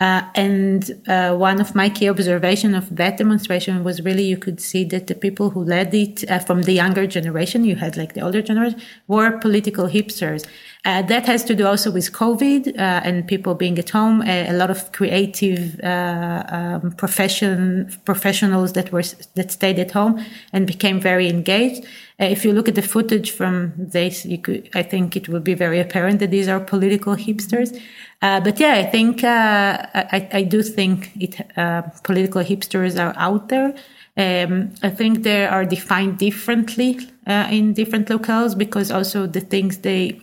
Uh, 0.00 0.22
and 0.36 0.92
uh, 1.08 1.34
one 1.34 1.60
of 1.60 1.74
my 1.74 1.88
key 1.88 2.08
observations 2.08 2.76
of 2.76 2.94
that 2.94 3.16
demonstration 3.16 3.82
was 3.82 4.00
really 4.02 4.22
you 4.22 4.36
could 4.36 4.60
see 4.60 4.84
that 4.84 5.08
the 5.08 5.14
people 5.14 5.50
who 5.50 5.64
led 5.64 5.92
it 5.92 6.28
uh, 6.30 6.38
from 6.38 6.62
the 6.62 6.72
younger 6.72 7.04
generation, 7.04 7.64
you 7.64 7.74
had 7.74 7.96
like 7.96 8.14
the 8.14 8.20
older 8.20 8.40
generation, 8.40 8.80
were 9.08 9.36
political 9.38 9.88
hipsters. 9.88 10.46
Uh, 10.84 11.02
that 11.02 11.26
has 11.26 11.42
to 11.42 11.54
do 11.54 11.66
also 11.66 11.90
with 11.90 12.12
COVID 12.12 12.68
uh, 12.78 13.00
and 13.02 13.26
people 13.26 13.56
being 13.56 13.76
at 13.76 13.90
home. 13.90 14.22
A, 14.22 14.48
a 14.48 14.52
lot 14.52 14.70
of 14.70 14.92
creative 14.92 15.80
uh, 15.80 16.44
um, 16.48 16.92
profession 16.92 17.92
professionals 18.04 18.74
that 18.74 18.92
were 18.92 19.02
that 19.34 19.50
stayed 19.50 19.80
at 19.80 19.90
home 19.90 20.24
and 20.52 20.64
became 20.64 21.00
very 21.00 21.28
engaged. 21.28 21.84
if 22.20 22.44
you 22.44 22.52
look 22.52 22.68
at 22.68 22.74
the 22.74 22.82
footage 22.82 23.30
from 23.30 23.72
this, 23.76 24.24
you 24.24 24.38
could, 24.38 24.68
I 24.74 24.82
think 24.82 25.14
it 25.14 25.28
will 25.28 25.40
be 25.40 25.54
very 25.54 25.78
apparent 25.78 26.18
that 26.18 26.30
these 26.30 26.48
are 26.48 26.58
political 26.58 27.14
hipsters. 27.14 27.80
Uh, 28.20 28.40
but 28.40 28.58
yeah, 28.58 28.74
I 28.74 28.84
think 28.84 29.22
uh, 29.22 29.86
I, 29.94 30.28
I, 30.32 30.42
do 30.42 30.60
think 30.60 31.12
it 31.20 31.40
uh, 31.56 31.82
political 32.02 32.42
hipsters 32.42 32.98
are 32.98 33.14
out 33.16 33.48
there. 33.48 33.74
Um, 34.16 34.74
I 34.82 34.90
think 34.90 35.22
they 35.22 35.46
are 35.46 35.64
defined 35.64 36.18
differently 36.18 36.98
uh, 37.28 37.46
in 37.48 37.74
different 37.74 38.08
locales 38.08 38.58
because 38.58 38.90
also 38.90 39.26
the 39.26 39.40
things 39.40 39.78
they 39.78 40.20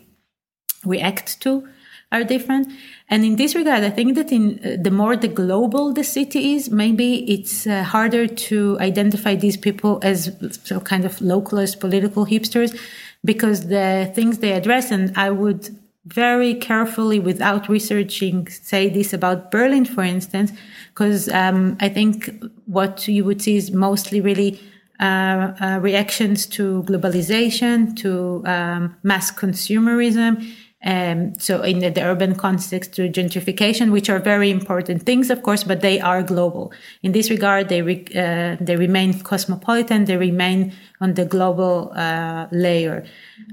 react 0.83 1.39
to 1.41 1.65
are 2.11 2.25
different. 2.25 2.67
And 3.09 3.23
in 3.23 3.37
this 3.37 3.55
regard, 3.55 3.83
I 3.83 3.91
think 3.91 4.15
that 4.15 4.31
in 4.31 4.59
uh, 4.59 4.75
the 4.81 4.91
more 4.91 5.15
the 5.15 5.29
global 5.29 5.93
the 5.93 6.03
city 6.03 6.55
is, 6.55 6.69
maybe 6.69 7.23
it's 7.31 7.65
uh, 7.65 7.83
harder 7.83 8.27
to 8.27 8.77
identify 8.81 9.35
these 9.35 9.55
people 9.55 9.99
as 10.01 10.35
so 10.63 10.81
kind 10.81 11.05
of 11.05 11.17
localist 11.19 11.79
political 11.79 12.25
hipsters 12.25 12.77
because 13.23 13.67
the 13.67 14.11
things 14.13 14.39
they 14.39 14.51
address, 14.51 14.91
and 14.91 15.15
I 15.17 15.29
would 15.29 15.69
very 16.05 16.53
carefully 16.53 17.19
without 17.19 17.67
researching 17.67 18.47
say 18.47 18.89
this 18.89 19.13
about 19.13 19.51
Berlin, 19.51 19.85
for 19.85 20.03
instance, 20.03 20.51
because 20.89 21.29
um, 21.29 21.77
I 21.79 21.89
think 21.89 22.29
what 22.65 23.07
you 23.07 23.23
would 23.25 23.41
see 23.41 23.57
is 23.57 23.71
mostly 23.71 24.21
really 24.21 24.59
uh, 24.99 25.53
uh, 25.59 25.79
reactions 25.81 26.45
to 26.45 26.83
globalization, 26.83 27.95
to 27.97 28.43
um, 28.45 28.95
mass 29.03 29.31
consumerism. 29.31 30.49
Um, 30.85 31.33
so 31.39 31.63
in 31.63 31.79
the, 31.79 31.89
the, 31.89 32.03
urban 32.03 32.35
context 32.35 32.93
to 32.93 33.09
gentrification, 33.09 33.91
which 33.91 34.07
are 34.07 34.19
very 34.19 34.51
important 34.51 35.03
things, 35.03 35.31
of 35.31 35.41
course, 35.41 35.63
but 35.63 35.81
they 35.81 35.99
are 35.99 36.21
global. 36.21 36.71
In 37.01 37.11
this 37.11 37.31
regard, 37.31 37.69
they 37.69 37.81
re, 37.81 38.05
uh, 38.15 38.57
they 38.61 38.75
remain 38.75 39.19
cosmopolitan. 39.19 40.05
They 40.05 40.17
remain 40.17 40.73
on 41.01 41.15
the 41.15 41.25
global 41.25 41.91
uh, 41.95 42.47
layer. 42.51 43.03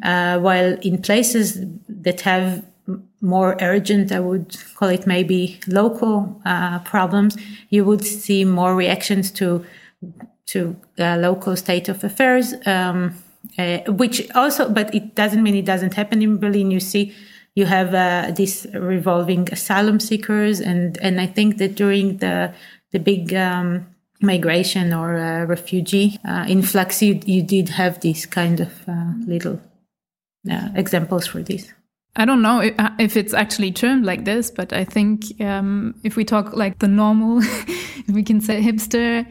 Uh, 0.02 0.38
while 0.40 0.76
in 0.82 1.00
places 1.00 1.58
that 1.88 2.20
have 2.20 2.62
more 3.22 3.56
urgent, 3.60 4.12
I 4.12 4.20
would 4.20 4.56
call 4.74 4.88
it 4.88 5.06
maybe 5.06 5.60
local 5.66 6.40
uh, 6.44 6.80
problems, 6.80 7.36
you 7.70 7.84
would 7.84 8.04
see 8.04 8.44
more 8.44 8.74
reactions 8.74 9.30
to 9.32 9.64
to 10.44 10.76
uh, 10.98 11.16
local 11.16 11.56
state 11.56 11.88
of 11.88 12.04
affairs. 12.04 12.52
Um, 12.66 13.14
uh, 13.58 13.78
which 13.92 14.30
also, 14.34 14.68
but 14.68 14.94
it 14.94 15.14
doesn't 15.14 15.42
mean 15.42 15.54
it 15.54 15.64
doesn't 15.64 15.94
happen 15.94 16.22
in 16.22 16.38
Berlin. 16.38 16.70
You 16.70 16.80
see, 16.80 17.14
you 17.54 17.66
have 17.66 17.94
uh, 17.94 18.32
this 18.34 18.66
revolving 18.72 19.48
asylum 19.52 20.00
seekers, 20.00 20.60
and 20.60 20.98
and 20.98 21.20
I 21.20 21.26
think 21.26 21.58
that 21.58 21.74
during 21.74 22.18
the 22.18 22.52
the 22.92 22.98
big 22.98 23.34
um, 23.34 23.86
migration 24.20 24.92
or 24.92 25.16
uh, 25.16 25.44
refugee 25.44 26.18
uh, 26.24 26.46
influx, 26.48 27.02
you 27.02 27.20
you 27.24 27.42
did 27.42 27.68
have 27.70 28.00
these 28.00 28.26
kind 28.26 28.60
of 28.60 28.88
uh, 28.88 29.12
little 29.26 29.60
uh, 30.50 30.68
examples 30.74 31.26
for 31.26 31.42
this. 31.42 31.72
I 32.14 32.26
don't 32.26 32.42
know 32.42 32.60
if 32.98 33.16
it's 33.16 33.32
actually 33.32 33.72
termed 33.72 34.04
like 34.04 34.26
this, 34.26 34.50
but 34.50 34.72
I 34.74 34.84
think 34.84 35.40
um, 35.40 35.94
if 36.04 36.14
we 36.14 36.26
talk 36.26 36.54
like 36.54 36.78
the 36.78 36.88
normal, 36.88 37.40
we 38.12 38.22
can 38.22 38.42
say 38.42 38.60
hipster, 38.60 39.26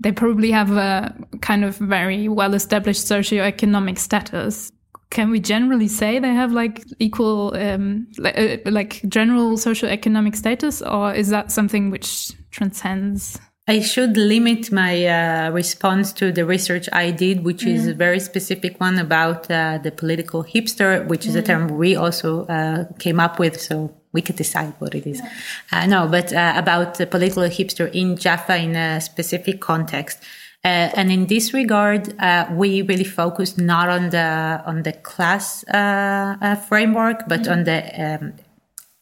they 0.00 0.12
probably 0.12 0.50
have 0.50 0.72
a 0.72 1.14
kind 1.40 1.64
of 1.64 1.76
very 1.76 2.28
well 2.28 2.54
established 2.54 3.06
socioeconomic 3.06 3.98
status. 3.98 4.72
Can 5.10 5.30
we 5.30 5.40
generally 5.40 5.88
say 5.88 6.18
they 6.18 6.34
have 6.34 6.52
like 6.52 6.84
equal, 6.98 7.54
um, 7.56 8.08
like, 8.18 8.38
uh, 8.38 8.70
like 8.70 9.02
general 9.08 9.56
socioeconomic 9.56 10.34
status, 10.34 10.82
or 10.82 11.14
is 11.14 11.28
that 11.30 11.52
something 11.52 11.90
which 11.90 12.32
transcends? 12.50 13.38
I 13.68 13.80
should 13.80 14.16
limit 14.16 14.70
my 14.70 15.06
uh, 15.06 15.50
response 15.50 16.12
to 16.14 16.30
the 16.30 16.44
research 16.44 16.88
I 16.92 17.10
did, 17.10 17.44
which 17.44 17.62
mm. 17.62 17.74
is 17.74 17.88
a 17.88 17.94
very 17.94 18.20
specific 18.20 18.80
one 18.80 18.98
about 18.98 19.50
uh, 19.50 19.78
the 19.82 19.90
political 19.90 20.44
hipster, 20.44 21.06
which 21.08 21.22
mm. 21.22 21.28
is 21.28 21.36
a 21.36 21.42
mm. 21.42 21.46
term 21.46 21.68
we 21.76 21.96
also 21.96 22.46
uh, 22.46 22.84
came 23.00 23.18
up 23.18 23.40
with. 23.40 23.60
So 23.60 23.92
we 24.16 24.22
could 24.26 24.38
decide 24.44 24.72
what 24.80 24.92
it 24.94 25.06
is. 25.06 25.18
Yeah. 25.20 25.30
Uh, 25.72 25.86
no, 25.94 26.00
but 26.16 26.32
uh, 26.32 26.54
about 26.56 26.88
the 27.00 27.06
political 27.06 27.44
hipster 27.58 27.86
in 28.00 28.16
Jaffa 28.16 28.56
in 28.56 28.74
a 28.74 29.00
specific 29.00 29.56
context. 29.60 30.16
Uh, 30.64 30.90
and 30.98 31.12
in 31.16 31.26
this 31.26 31.46
regard, 31.52 32.02
uh, 32.18 32.48
we 32.60 32.82
really 32.90 33.08
focus 33.22 33.56
not 33.72 33.88
on 33.96 34.10
the 34.16 34.28
on 34.70 34.82
the 34.82 34.94
class 35.10 35.46
uh, 35.68 36.36
uh 36.40 36.56
framework, 36.68 37.18
but 37.28 37.40
mm-hmm. 37.42 37.52
on 37.52 37.64
the 37.64 37.78
um, 38.04 38.32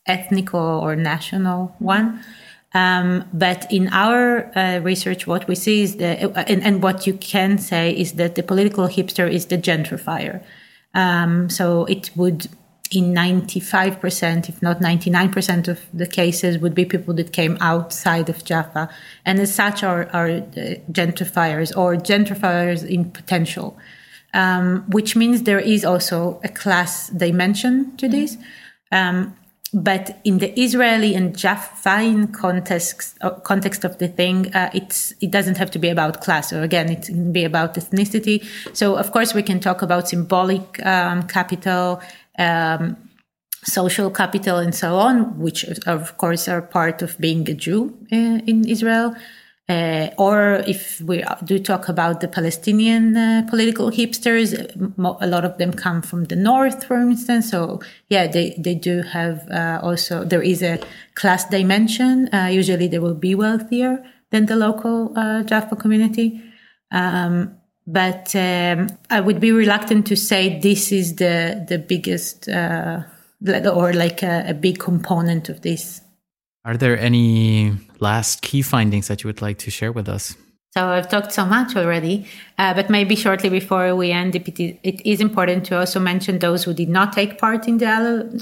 ethnical 0.06 0.68
or 0.84 0.96
national 0.96 1.58
one. 1.78 2.06
Um, 2.74 3.24
but 3.32 3.60
in 3.70 3.88
our 3.92 4.50
uh, 4.58 4.80
research, 4.90 5.28
what 5.28 5.46
we 5.46 5.54
see 5.54 5.82
is 5.82 5.96
that, 5.96 6.16
and, 6.50 6.60
and, 6.66 6.82
what 6.82 7.06
you 7.06 7.14
can 7.14 7.56
say 7.56 7.84
is 8.02 8.14
that 8.14 8.34
the 8.34 8.42
political 8.42 8.88
hipster 8.88 9.26
is 9.30 9.46
the 9.46 9.56
gentrifier. 9.56 10.42
Um, 10.92 11.48
so 11.48 11.84
it 11.84 12.10
would 12.16 12.48
in 12.90 13.14
95%, 13.14 14.48
if 14.48 14.62
not 14.62 14.80
99% 14.80 15.68
of 15.68 15.80
the 15.92 16.06
cases 16.06 16.58
would 16.58 16.74
be 16.74 16.84
people 16.84 17.14
that 17.14 17.32
came 17.32 17.56
outside 17.60 18.28
of 18.28 18.44
Jaffa. 18.44 18.88
And 19.24 19.40
as 19.40 19.54
such 19.54 19.82
are, 19.82 20.08
are 20.12 20.40
gentrifiers 20.92 21.76
or 21.76 21.96
gentrifiers 21.96 22.86
in 22.88 23.10
potential, 23.10 23.76
um, 24.32 24.84
which 24.88 25.16
means 25.16 25.42
there 25.42 25.58
is 25.58 25.84
also 25.84 26.40
a 26.44 26.48
class 26.48 27.08
dimension 27.08 27.96
to 27.96 28.08
this. 28.08 28.36
Um, 28.92 29.34
but 29.74 30.20
in 30.22 30.38
the 30.38 30.58
Israeli 30.58 31.16
and 31.16 31.36
Jaffain 31.36 32.28
context 32.28 33.18
uh, 33.22 33.30
context 33.30 33.84
of 33.84 33.98
the 33.98 34.06
thing, 34.06 34.54
uh, 34.54 34.70
it's 34.72 35.12
it 35.20 35.32
doesn't 35.32 35.56
have 35.56 35.70
to 35.72 35.80
be 35.80 35.88
about 35.88 36.22
class. 36.22 36.52
or 36.52 36.62
again, 36.62 36.88
it 36.88 37.06
can 37.06 37.32
be 37.32 37.44
about 37.44 37.74
ethnicity. 37.74 38.44
So 38.72 38.94
of 38.94 39.10
course, 39.10 39.34
we 39.34 39.42
can 39.42 39.58
talk 39.58 39.82
about 39.82 40.08
symbolic 40.08 40.84
um, 40.86 41.26
capital. 41.26 42.00
Um, 42.38 42.96
social 43.64 44.10
capital 44.10 44.58
and 44.58 44.74
so 44.74 44.96
on, 44.96 45.38
which 45.38 45.64
of 45.86 46.16
course 46.18 46.48
are 46.48 46.62
part 46.62 47.02
of 47.02 47.18
being 47.18 47.48
a 47.48 47.54
Jew 47.54 47.96
uh, 48.12 48.40
in 48.46 48.68
Israel. 48.68 49.14
Uh, 49.66 50.10
or 50.18 50.62
if 50.66 51.00
we 51.00 51.24
do 51.44 51.58
talk 51.58 51.88
about 51.88 52.20
the 52.20 52.28
Palestinian 52.28 53.16
uh, 53.16 53.46
political 53.48 53.90
hipsters, 53.90 54.52
a 55.20 55.26
lot 55.26 55.44
of 55.46 55.56
them 55.56 55.72
come 55.72 56.02
from 56.02 56.24
the 56.24 56.36
north, 56.36 56.84
for 56.84 56.96
instance. 56.96 57.50
So 57.50 57.80
yeah, 58.10 58.26
they, 58.26 58.54
they 58.58 58.74
do 58.74 59.00
have 59.00 59.48
uh, 59.50 59.80
also, 59.82 60.22
there 60.22 60.42
is 60.42 60.62
a 60.62 60.78
class 61.14 61.48
dimension. 61.48 62.28
Uh, 62.34 62.48
usually 62.52 62.88
they 62.88 62.98
will 62.98 63.14
be 63.14 63.34
wealthier 63.34 64.04
than 64.30 64.44
the 64.46 64.56
local 64.56 65.16
uh, 65.16 65.42
Jaffa 65.44 65.76
community. 65.76 66.42
Um, 66.90 67.56
but 67.86 68.34
um, 68.34 68.88
I 69.10 69.20
would 69.20 69.40
be 69.40 69.52
reluctant 69.52 70.06
to 70.06 70.16
say 70.16 70.58
this 70.60 70.92
is 70.92 71.16
the, 71.16 71.64
the 71.68 71.78
biggest, 71.78 72.48
uh, 72.48 73.02
or 73.46 73.92
like 73.92 74.22
a, 74.22 74.44
a 74.48 74.54
big 74.54 74.78
component 74.78 75.48
of 75.48 75.60
this. 75.60 76.00
Are 76.64 76.76
there 76.76 76.98
any 76.98 77.72
last 78.00 78.40
key 78.40 78.62
findings 78.62 79.08
that 79.08 79.22
you 79.22 79.28
would 79.28 79.42
like 79.42 79.58
to 79.58 79.70
share 79.70 79.92
with 79.92 80.08
us? 80.08 80.34
So 80.70 80.88
I've 80.88 81.08
talked 81.08 81.30
so 81.30 81.44
much 81.44 81.76
already, 81.76 82.26
uh, 82.58 82.74
but 82.74 82.90
maybe 82.90 83.14
shortly 83.14 83.48
before 83.48 83.94
we 83.94 84.10
end, 84.10 84.34
it, 84.34 84.48
it 84.58 85.06
is 85.06 85.20
important 85.20 85.66
to 85.66 85.78
also 85.78 86.00
mention 86.00 86.40
those 86.40 86.64
who 86.64 86.74
did 86.74 86.88
not 86.88 87.12
take 87.12 87.38
part 87.38 87.68
in 87.68 87.78
the 87.78 87.86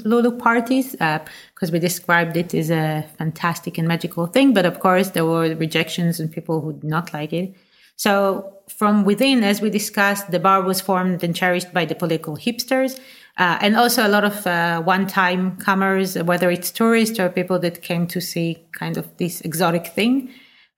Loulou 0.03 0.39
parties, 0.39 0.93
because 0.93 1.69
uh, 1.69 1.73
we 1.73 1.77
described 1.77 2.35
it 2.35 2.55
as 2.55 2.71
a 2.71 3.05
fantastic 3.19 3.77
and 3.77 3.87
magical 3.87 4.25
thing. 4.25 4.51
But 4.51 4.65
of 4.65 4.79
course, 4.79 5.09
there 5.09 5.25
were 5.25 5.53
rejections 5.53 6.19
and 6.19 6.31
people 6.31 6.59
who 6.59 6.73
did 6.73 6.85
not 6.85 7.13
like 7.13 7.33
it. 7.33 7.53
So 7.95 8.53
from 8.69 9.03
within, 9.03 9.43
as 9.43 9.61
we 9.61 9.69
discussed, 9.69 10.31
the 10.31 10.39
bar 10.39 10.61
was 10.61 10.81
formed 10.81 11.23
and 11.23 11.35
cherished 11.35 11.73
by 11.73 11.85
the 11.85 11.95
political 11.95 12.35
hipsters 12.37 12.99
uh, 13.37 13.57
and 13.61 13.75
also 13.75 14.05
a 14.05 14.09
lot 14.09 14.23
of 14.23 14.45
uh, 14.45 14.81
one-time 14.81 15.57
comers, 15.57 16.15
whether 16.15 16.51
it's 16.51 16.71
tourists 16.71 17.19
or 17.19 17.29
people 17.29 17.59
that 17.59 17.81
came 17.81 18.07
to 18.07 18.21
see 18.21 18.65
kind 18.77 18.97
of 18.97 19.17
this 19.17 19.41
exotic 19.41 19.87
thing. 19.87 20.29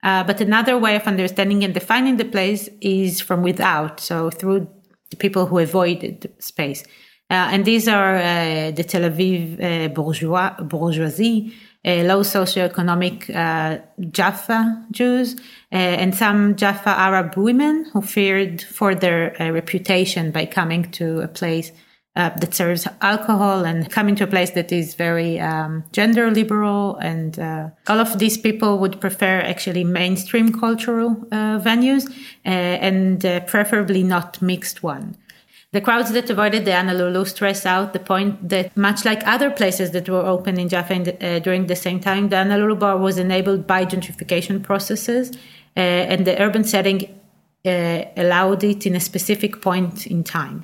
Uh, 0.03 0.23
but 0.23 0.39
another 0.39 0.77
way 0.77 0.95
of 0.95 1.03
understanding 1.03 1.63
and 1.63 1.73
defining 1.73 2.17
the 2.17 2.25
place 2.25 2.69
is 2.79 3.19
from 3.19 3.41
without, 3.41 3.99
so 3.99 4.29
through 4.29 4.67
the 5.09 5.17
people 5.17 5.47
who 5.47 5.57
avoided 5.57 6.21
the 6.21 6.31
space. 6.39 6.83
Uh, 7.29 7.49
and 7.51 7.65
these 7.65 7.87
are 7.87 8.17
uh, 8.17 8.71
the 8.71 8.83
Tel 8.83 9.01
Aviv 9.01 9.61
uh, 9.61 9.87
bourgeois, 9.89 10.53
bourgeoisie, 10.61 11.53
low 11.85 12.21
socioeconomic 12.21 13.27
Jaffa 14.11 14.85
Jews, 14.91 15.35
and 15.71 16.15
some 16.15 16.55
Jaffa 16.55 16.89
Arab 16.89 17.37
women 17.37 17.85
who 17.93 18.01
feared 18.01 18.61
for 18.61 18.95
their 18.95 19.35
reputation 19.39 20.31
by 20.31 20.45
coming 20.45 20.91
to 20.91 21.21
a 21.21 21.27
place 21.27 21.71
uh, 22.15 22.29
that 22.37 22.53
serves 22.53 22.87
alcohol 23.01 23.65
and 23.65 23.91
coming 23.91 24.15
to 24.15 24.23
a 24.23 24.27
place 24.27 24.51
that 24.51 24.71
is 24.71 24.95
very 24.95 25.39
um, 25.39 25.83
gender 25.91 26.31
liberal. 26.31 26.95
And 26.97 27.37
uh, 27.37 27.69
all 27.87 27.99
of 27.99 28.19
these 28.19 28.37
people 28.37 28.79
would 28.79 29.01
prefer 29.01 29.41
actually 29.41 29.83
mainstream 29.83 30.57
cultural 30.57 31.11
uh, 31.31 31.59
venues 31.59 32.09
uh, 32.45 32.49
and 32.49 33.25
uh, 33.25 33.41
preferably 33.41 34.03
not 34.03 34.41
mixed 34.41 34.81
one. 34.81 35.17
The 35.75 35.81
crowds 35.81 36.13
that 36.13 36.29
avoided 36.29 36.63
the 36.63 36.71
Anna 36.71 36.93
Loulou 36.93 37.27
stress 37.27 37.65
out 37.65 37.91
the 37.91 37.99
point 37.99 38.47
that, 38.47 38.77
much 38.77 39.03
like 39.03 39.27
other 39.27 39.51
places 39.51 39.91
that 39.91 40.07
were 40.07 40.25
open 40.25 40.57
in 40.57 40.69
Jaffa 40.69 41.03
the, 41.03 41.13
uh, 41.13 41.39
during 41.39 41.67
the 41.67 41.75
same 41.75 41.99
time, 41.99 42.29
the 42.29 42.37
Anna 42.37 42.57
Loulou 42.57 42.79
bar 42.79 42.97
was 42.97 43.17
enabled 43.17 43.67
by 43.67 43.83
gentrification 43.83 44.63
processes, 44.63 45.37
and 45.75 46.25
the 46.25 46.41
urban 46.41 46.63
setting 46.63 47.13
allowed 47.65 48.63
it 48.63 48.85
in 48.85 48.95
a 48.95 49.01
specific 49.01 49.61
point 49.61 50.07
in 50.07 50.23
time. 50.23 50.63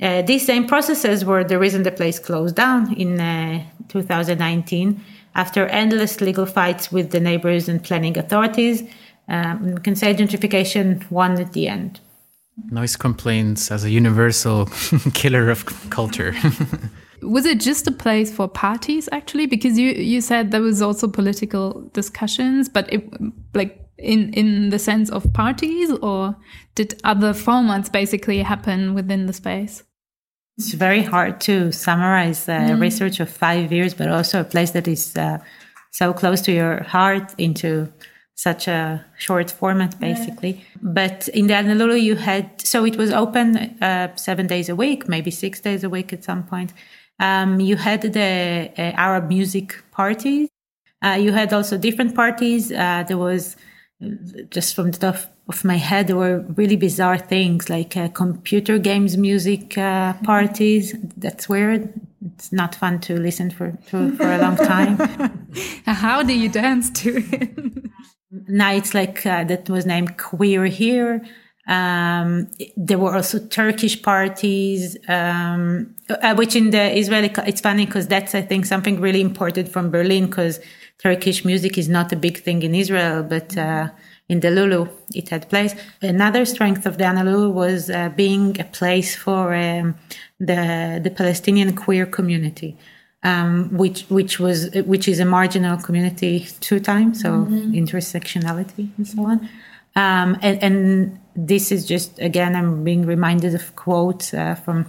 Uh, 0.00 0.22
these 0.22 0.46
same 0.46 0.66
processes 0.66 1.26
were 1.26 1.44
the 1.44 1.58
reason 1.58 1.82
the 1.82 1.90
place 1.90 2.18
closed 2.18 2.56
down 2.56 2.94
in 2.94 3.20
uh, 3.20 3.62
2019 3.88 4.98
after 5.34 5.66
endless 5.66 6.22
legal 6.22 6.46
fights 6.46 6.90
with 6.90 7.10
the 7.10 7.20
neighbors 7.20 7.68
and 7.68 7.84
planning 7.84 8.16
authorities. 8.16 8.82
Um, 9.28 9.74
we 9.74 9.80
can 9.82 9.94
say 9.94 10.14
gentrification 10.14 11.10
won 11.10 11.38
at 11.38 11.52
the 11.52 11.68
end. 11.68 12.00
Noise 12.70 12.96
complaints 12.96 13.70
as 13.70 13.84
a 13.84 13.90
universal 13.90 14.66
killer 15.14 15.50
of 15.50 15.64
culture. 15.90 16.34
was 17.22 17.46
it 17.46 17.60
just 17.60 17.86
a 17.86 17.92
place 17.92 18.34
for 18.34 18.48
parties 18.48 19.08
actually? 19.12 19.46
Because 19.46 19.78
you 19.78 19.90
you 19.90 20.20
said 20.20 20.50
there 20.50 20.62
was 20.62 20.82
also 20.82 21.08
political 21.08 21.88
discussions, 21.92 22.68
but 22.68 22.92
it, 22.92 23.08
like 23.54 23.80
in 23.98 24.32
in 24.34 24.70
the 24.70 24.78
sense 24.78 25.10
of 25.10 25.32
parties, 25.32 25.90
or 26.02 26.36
did 26.74 27.00
other 27.04 27.32
formats 27.32 27.90
basically 27.90 28.42
happen 28.42 28.94
within 28.94 29.26
the 29.26 29.32
space? 29.32 29.82
It's 30.56 30.72
very 30.72 31.02
hard 31.02 31.40
to 31.42 31.70
summarize 31.70 32.48
uh, 32.48 32.58
mm. 32.58 32.80
research 32.80 33.20
of 33.20 33.30
five 33.30 33.72
years, 33.72 33.94
but 33.94 34.08
also 34.08 34.40
a 34.40 34.44
place 34.44 34.72
that 34.72 34.88
is 34.88 35.16
uh, 35.16 35.38
so 35.92 36.12
close 36.12 36.40
to 36.42 36.52
your 36.52 36.82
heart 36.82 37.32
into 37.38 37.92
such 38.38 38.68
a 38.68 39.04
short 39.18 39.50
format, 39.50 39.98
basically. 39.98 40.52
Yeah. 40.52 40.78
But 40.80 41.28
in 41.28 41.48
the 41.48 41.54
Anna 41.54 41.74
Loulou, 41.74 42.00
you 42.00 42.14
had 42.14 42.48
so 42.60 42.84
it 42.84 42.96
was 42.96 43.10
open 43.10 43.56
uh, 43.82 44.14
seven 44.14 44.46
days 44.46 44.68
a 44.68 44.76
week, 44.76 45.08
maybe 45.08 45.32
six 45.32 45.60
days 45.60 45.82
a 45.82 45.90
week 45.90 46.12
at 46.12 46.22
some 46.22 46.44
point. 46.44 46.72
Um, 47.18 47.58
you 47.58 47.76
had 47.76 48.02
the 48.02 48.70
uh, 48.78 48.82
Arab 48.96 49.28
music 49.28 49.82
parties. 49.90 50.48
Uh, 51.04 51.18
you 51.20 51.32
had 51.32 51.52
also 51.52 51.76
different 51.76 52.14
parties. 52.14 52.70
Uh, 52.70 53.04
there 53.08 53.18
was 53.18 53.56
just 54.50 54.76
from 54.76 54.92
the 54.92 54.98
top 54.98 55.16
of 55.48 55.64
my 55.64 55.76
head, 55.76 56.06
there 56.06 56.16
were 56.16 56.40
really 56.56 56.76
bizarre 56.76 57.18
things 57.18 57.68
like 57.68 57.96
uh, 57.96 58.06
computer 58.08 58.78
games, 58.78 59.16
music 59.16 59.76
uh, 59.76 60.12
parties. 60.22 60.94
That's 61.16 61.48
weird. 61.48 61.92
It's 62.34 62.52
not 62.52 62.76
fun 62.76 63.00
to 63.00 63.18
listen 63.18 63.50
for 63.50 63.72
to, 63.88 64.12
for 64.16 64.30
a 64.30 64.38
long 64.38 64.56
time. 64.56 64.96
How 65.86 66.22
do 66.22 66.34
you 66.34 66.48
dance 66.48 66.90
to 67.02 67.16
it? 67.16 67.90
Nights 68.30 68.94
like 68.94 69.24
uh, 69.24 69.44
that 69.44 69.68
was 69.70 69.86
named 69.86 70.18
Queer 70.18 70.66
Here. 70.66 71.24
Um, 71.66 72.50
there 72.76 72.98
were 72.98 73.14
also 73.14 73.38
Turkish 73.38 74.00
parties, 74.00 74.96
um, 75.06 75.94
uh, 76.08 76.34
which 76.34 76.56
in 76.56 76.70
the 76.70 76.96
Israeli, 76.96 77.30
it's 77.46 77.60
funny 77.60 77.84
because 77.84 78.06
that's, 78.06 78.34
I 78.34 78.40
think, 78.40 78.64
something 78.64 79.00
really 79.00 79.20
important 79.20 79.68
from 79.68 79.90
Berlin 79.90 80.26
because 80.26 80.60
Turkish 80.98 81.44
music 81.44 81.78
is 81.78 81.88
not 81.88 82.10
a 82.12 82.16
big 82.16 82.38
thing 82.38 82.62
in 82.62 82.74
Israel, 82.74 83.22
but 83.22 83.56
uh, 83.56 83.88
in 84.28 84.40
the 84.40 84.48
Loulou 84.48 84.90
it 85.14 85.28
had 85.28 85.48
place. 85.48 85.74
Another 86.02 86.44
strength 86.44 86.86
of 86.86 86.98
the 86.98 87.04
Anna 87.04 87.22
Loulou 87.24 87.52
was 87.52 87.90
uh, 87.90 88.08
being 88.10 88.60
a 88.60 88.64
place 88.64 89.14
for 89.14 89.54
um, 89.54 89.94
the 90.38 91.00
the 91.02 91.10
Palestinian 91.10 91.74
queer 91.74 92.06
community, 92.06 92.76
um, 93.22 93.76
which 93.76 94.02
which 94.08 94.38
was 94.38 94.70
which 94.86 95.08
is 95.08 95.20
a 95.20 95.24
marginal 95.24 95.76
community 95.76 96.46
two 96.60 96.80
times, 96.80 97.20
so 97.22 97.30
mm-hmm. 97.30 97.72
intersectionality 97.72 98.90
and 98.96 99.06
so 99.06 99.24
on. 99.24 99.48
Um, 99.96 100.38
and, 100.42 100.62
and, 100.62 101.18
this 101.34 101.70
is 101.70 101.86
just 101.86 102.18
again, 102.18 102.56
I'm 102.56 102.82
being 102.82 103.06
reminded 103.06 103.54
of 103.54 103.76
quotes 103.76 104.34
uh, 104.34 104.56
from 104.56 104.86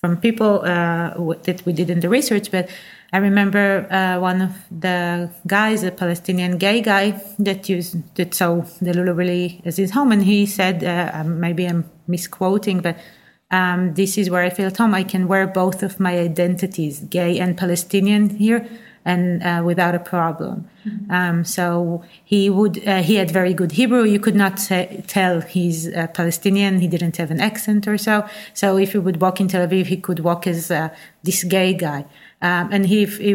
from 0.00 0.16
people 0.16 0.62
uh, 0.64 1.34
that 1.44 1.64
we 1.66 1.72
did 1.74 1.90
in 1.90 2.00
the 2.00 2.08
research, 2.08 2.50
but 2.50 2.70
I 3.12 3.18
remember 3.18 3.86
uh, 3.92 4.18
one 4.18 4.42
of 4.42 4.52
the 4.70 5.30
guys, 5.46 5.84
a 5.84 5.90
Palestinian 5.90 6.58
gay 6.58 6.80
guy 6.80 7.22
that 7.38 7.68
used 7.68 7.96
that 8.16 8.34
saw 8.34 8.62
the 8.80 8.92
Loulou 8.92 9.16
really 9.16 9.60
as 9.64 9.76
his 9.76 9.90
home, 9.90 10.10
and 10.10 10.24
he 10.24 10.46
said, 10.46 10.82
uh, 10.82 11.22
maybe 11.24 11.66
I'm 11.66 11.84
misquoting, 12.08 12.80
but 12.80 12.96
um, 13.54 13.94
this 13.94 14.18
is 14.18 14.26
where 14.30 14.42
I 14.42 14.50
feel 14.50 14.66
at 14.66 14.76
home. 14.76 14.94
I 14.94 15.04
can 15.04 15.28
wear 15.28 15.46
both 15.46 15.82
of 15.82 16.00
my 16.00 16.14
identities, 16.18 16.94
gay 17.18 17.38
and 17.38 17.56
Palestinian, 17.56 18.22
here, 18.30 18.66
and 19.04 19.42
uh, 19.42 19.62
without 19.64 19.94
a 19.94 20.00
problem. 20.00 20.56
Mm-hmm. 20.84 21.10
Um, 21.18 21.44
so 21.44 22.02
he 22.24 22.50
would 22.50 22.76
uh, 22.88 23.02
he 23.02 23.14
had 23.14 23.30
very 23.30 23.54
good 23.54 23.72
Hebrew. 23.72 24.02
You 24.14 24.18
could 24.18 24.34
not 24.34 24.58
say, 24.58 25.04
tell 25.06 25.40
he's 25.40 25.78
uh, 25.88 26.08
Palestinian. 26.08 26.80
He 26.80 26.88
didn't 26.88 27.16
have 27.18 27.30
an 27.30 27.40
accent 27.40 27.86
or 27.86 27.96
so. 27.96 28.26
So 28.54 28.76
if 28.76 28.92
he 28.92 28.98
would 28.98 29.20
walk 29.20 29.40
in 29.40 29.46
Tel 29.48 29.66
Aviv, 29.66 29.86
he 29.86 29.98
could 29.98 30.20
walk 30.20 30.46
as 30.46 30.70
uh, 30.70 30.88
this 31.22 31.44
gay 31.44 31.74
guy. 31.74 32.06
Um, 32.42 32.64
and 32.72 32.86
he, 32.86 33.04
if, 33.04 33.18
he 33.18 33.32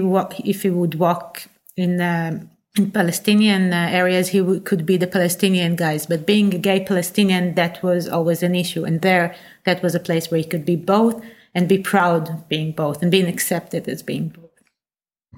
if 0.53 0.63
he 0.63 0.69
would 0.69 0.95
walk 0.95 1.47
in, 1.77 2.01
in 2.01 2.49
Palestinian 2.87 3.73
uh, 3.73 3.87
areas, 3.91 4.29
he 4.29 4.39
w- 4.39 4.59
could 4.61 4.85
be 4.85 4.97
the 4.97 5.07
Palestinian 5.07 5.75
guys. 5.75 6.05
But 6.05 6.25
being 6.25 6.53
a 6.53 6.57
gay 6.57 6.83
Palestinian, 6.85 7.55
that 7.55 7.81
was 7.83 8.07
always 8.07 8.43
an 8.43 8.55
issue. 8.55 8.83
And 8.85 9.01
there, 9.01 9.35
that 9.65 9.81
was 9.83 9.95
a 9.95 9.99
place 9.99 10.29
where 10.29 10.39
he 10.39 10.47
could 10.47 10.65
be 10.65 10.75
both 10.75 11.21
and 11.55 11.67
be 11.67 11.77
proud 11.77 12.29
of 12.29 12.47
being 12.47 12.71
both 12.71 13.01
and 13.01 13.11
being 13.11 13.27
accepted 13.27 13.87
as 13.87 14.03
being 14.03 14.29
both. 14.29 14.49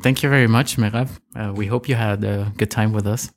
Thank 0.01 0.23
you 0.23 0.29
very 0.29 0.47
much, 0.47 0.77
Merav. 0.77 1.19
Uh, 1.35 1.53
we 1.53 1.67
hope 1.67 1.87
you 1.89 1.95
had 1.95 2.23
a 2.23 2.51
good 2.57 2.71
time 2.71 2.93
with 2.93 3.05
us. 3.07 3.31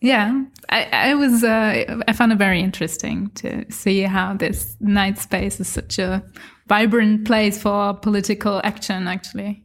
Yeah, 0.00 0.44
I, 0.70 0.84
I 0.92 1.14
was. 1.14 1.44
Uh, 1.44 2.00
I 2.08 2.12
found 2.14 2.32
it 2.32 2.38
very 2.38 2.60
interesting 2.60 3.30
to 3.34 3.70
see 3.70 4.00
how 4.02 4.34
this 4.34 4.74
night 4.80 5.18
space 5.18 5.60
is 5.60 5.68
such 5.68 5.98
a 5.98 6.22
vibrant 6.68 7.26
place 7.26 7.60
for 7.60 7.92
political 7.94 8.62
action. 8.64 9.06
Actually, 9.06 9.62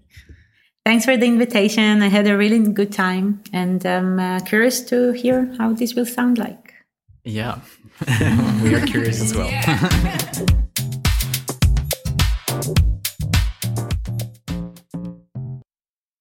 Thanks 0.85 1.03
for 1.03 1.17
the 1.17 1.25
invitation. 1.25 2.03
I 2.03 2.09
had 2.09 2.27
a 2.27 2.37
really 2.37 2.59
good 2.59 2.93
time 2.93 3.41
and 3.51 3.83
I'm 3.83 4.19
uh, 4.19 4.39
curious 4.41 4.81
to 4.81 5.13
hear 5.13 5.51
how 5.57 5.73
this 5.73 5.95
will 5.95 6.05
sound 6.05 6.37
like. 6.37 6.75
Yeah, 7.23 7.61
we 8.61 8.75
are 8.75 8.85
curious 8.85 9.19
as 9.19 9.33
well. 9.35 9.49